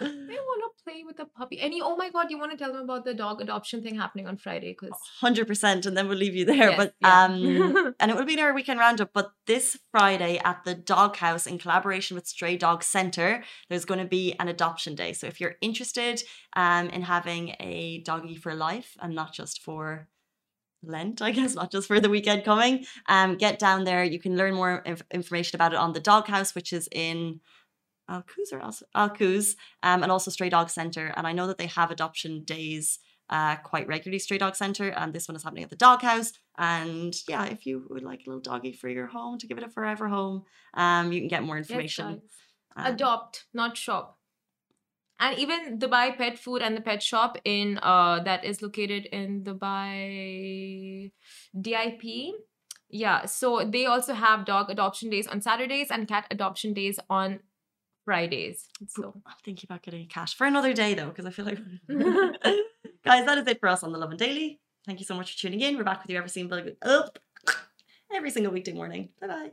I 0.00 0.04
want 0.06 0.62
to 0.64 0.84
play 0.84 1.02
with 1.04 1.18
a 1.20 1.26
puppy. 1.26 1.60
Any? 1.60 1.80
oh 1.82 1.96
my 1.96 2.10
god, 2.10 2.30
you 2.30 2.38
want 2.38 2.50
to 2.52 2.56
tell 2.56 2.72
them 2.72 2.82
about 2.82 3.04
the 3.04 3.14
dog 3.14 3.40
adoption 3.40 3.82
thing 3.82 3.96
happening 3.96 4.26
on 4.26 4.36
Friday? 4.36 4.76
Because 4.78 4.98
Hundred 5.20 5.46
percent, 5.46 5.86
and 5.86 5.96
then 5.96 6.08
we'll 6.08 6.18
leave 6.18 6.34
you 6.34 6.44
there. 6.44 6.70
Yes, 6.70 6.76
but 6.76 6.94
yeah. 7.00 7.24
um, 7.24 7.94
and 8.00 8.10
it 8.10 8.16
will 8.16 8.24
be 8.24 8.34
in 8.34 8.40
our 8.40 8.54
weekend 8.54 8.80
roundup. 8.80 9.12
But 9.12 9.32
this 9.46 9.78
Friday 9.90 10.40
at 10.44 10.64
the 10.64 10.74
Dog 10.74 11.16
House, 11.16 11.46
in 11.46 11.58
collaboration 11.58 12.14
with 12.14 12.26
Stray 12.26 12.56
Dog 12.56 12.82
Centre, 12.82 13.44
there's 13.68 13.84
going 13.84 14.00
to 14.00 14.06
be 14.06 14.34
an 14.38 14.48
adoption 14.48 14.94
day. 14.94 15.12
So 15.12 15.26
if 15.26 15.40
you're 15.40 15.56
interested 15.60 16.22
um 16.54 16.88
in 16.90 17.02
having 17.02 17.54
a 17.60 18.02
doggy 18.04 18.36
for 18.36 18.54
life 18.54 18.96
and 19.00 19.14
not 19.14 19.32
just 19.32 19.62
for 19.62 20.08
Lent, 20.82 21.22
I 21.22 21.30
guess, 21.30 21.54
not 21.54 21.70
just 21.70 21.86
for 21.88 22.00
the 22.00 22.10
weekend 22.10 22.44
coming, 22.44 22.84
um, 23.06 23.36
get 23.36 23.58
down 23.58 23.84
there. 23.84 24.04
You 24.04 24.18
can 24.18 24.36
learn 24.36 24.54
more 24.54 24.82
inf- 24.84 25.02
information 25.10 25.56
about 25.56 25.72
it 25.72 25.78
on 25.78 25.92
the 25.92 26.00
Dog 26.00 26.26
House, 26.26 26.54
which 26.54 26.72
is 26.72 26.88
in. 26.92 27.40
Al 28.08 28.22
Quoz 28.22 28.52
or 28.52 28.60
Al- 28.60 29.08
Alcuz, 29.08 29.54
um, 29.84 30.02
and 30.02 30.10
also 30.10 30.30
Stray 30.30 30.48
Dog 30.50 30.68
Centre. 30.70 31.14
And 31.16 31.24
I 31.24 31.32
know 31.32 31.46
that 31.46 31.56
they 31.56 31.68
have 31.68 31.90
adoption 31.92 32.42
days 32.42 32.98
uh, 33.30 33.56
quite 33.56 33.86
regularly, 33.86 34.18
Stray 34.18 34.38
Dog 34.38 34.56
Centre, 34.56 34.90
and 34.90 35.12
this 35.12 35.28
one 35.28 35.36
is 35.36 35.42
happening 35.44 35.64
at 35.64 35.70
the 35.70 35.76
Dog 35.76 36.02
House. 36.02 36.32
And 36.58 37.14
yeah, 37.28 37.44
if 37.46 37.64
you 37.64 37.86
would 37.88 38.02
like 38.02 38.20
a 38.26 38.28
little 38.28 38.42
doggy 38.42 38.72
for 38.72 38.88
your 38.88 39.06
home 39.06 39.38
to 39.38 39.46
give 39.46 39.56
it 39.56 39.64
a 39.64 39.70
forever 39.70 40.08
home, 40.08 40.44
um, 40.74 41.12
you 41.12 41.20
can 41.20 41.28
get 41.28 41.42
more 41.42 41.56
information. 41.56 42.20
guys. 42.76 42.86
um, 42.86 42.94
adopt, 42.94 43.44
not 43.54 43.76
shop. 43.76 44.18
And 45.22 45.38
even 45.38 45.78
Dubai 45.78 46.16
Pet 46.18 46.36
Food 46.36 46.62
and 46.62 46.76
the 46.76 46.80
pet 46.80 47.00
shop 47.00 47.38
in 47.44 47.78
uh 47.80 48.22
that 48.24 48.44
is 48.44 48.60
located 48.60 49.06
in 49.18 49.44
Dubai 49.44 51.12
DIP. 51.66 52.34
Yeah, 52.90 53.24
so 53.26 53.64
they 53.64 53.86
also 53.86 54.14
have 54.14 54.44
dog 54.44 54.68
adoption 54.68 55.10
days 55.10 55.28
on 55.28 55.40
Saturdays 55.40 55.92
and 55.92 56.08
cat 56.08 56.26
adoption 56.30 56.74
days 56.74 56.98
on 57.08 57.38
Fridays. 58.04 58.66
So 58.88 59.14
I'm 59.24 59.40
thinking 59.44 59.68
about 59.70 59.82
getting 59.82 60.02
a 60.02 60.06
cat 60.06 60.30
for 60.30 60.46
another 60.46 60.74
day 60.74 60.94
though, 60.94 61.10
because 61.14 61.24
I 61.24 61.30
feel 61.30 61.46
like 61.46 61.60
guys, 63.06 63.24
that 63.24 63.38
is 63.38 63.46
it 63.46 63.60
for 63.60 63.68
us 63.68 63.84
on 63.84 63.92
the 63.92 63.98
Lovin 63.98 64.16
Daily. 64.16 64.60
Thank 64.86 64.98
you 64.98 65.06
so 65.06 65.14
much 65.14 65.32
for 65.32 65.38
tuning 65.38 65.60
in. 65.60 65.76
We're 65.76 65.84
back 65.84 66.02
with 66.02 66.10
you 66.10 66.18
every 66.18 66.30
single 66.30 66.60
every 68.12 68.30
single 68.30 68.52
weekday 68.52 68.72
morning. 68.72 69.10
Bye 69.20 69.28
bye. 69.28 69.52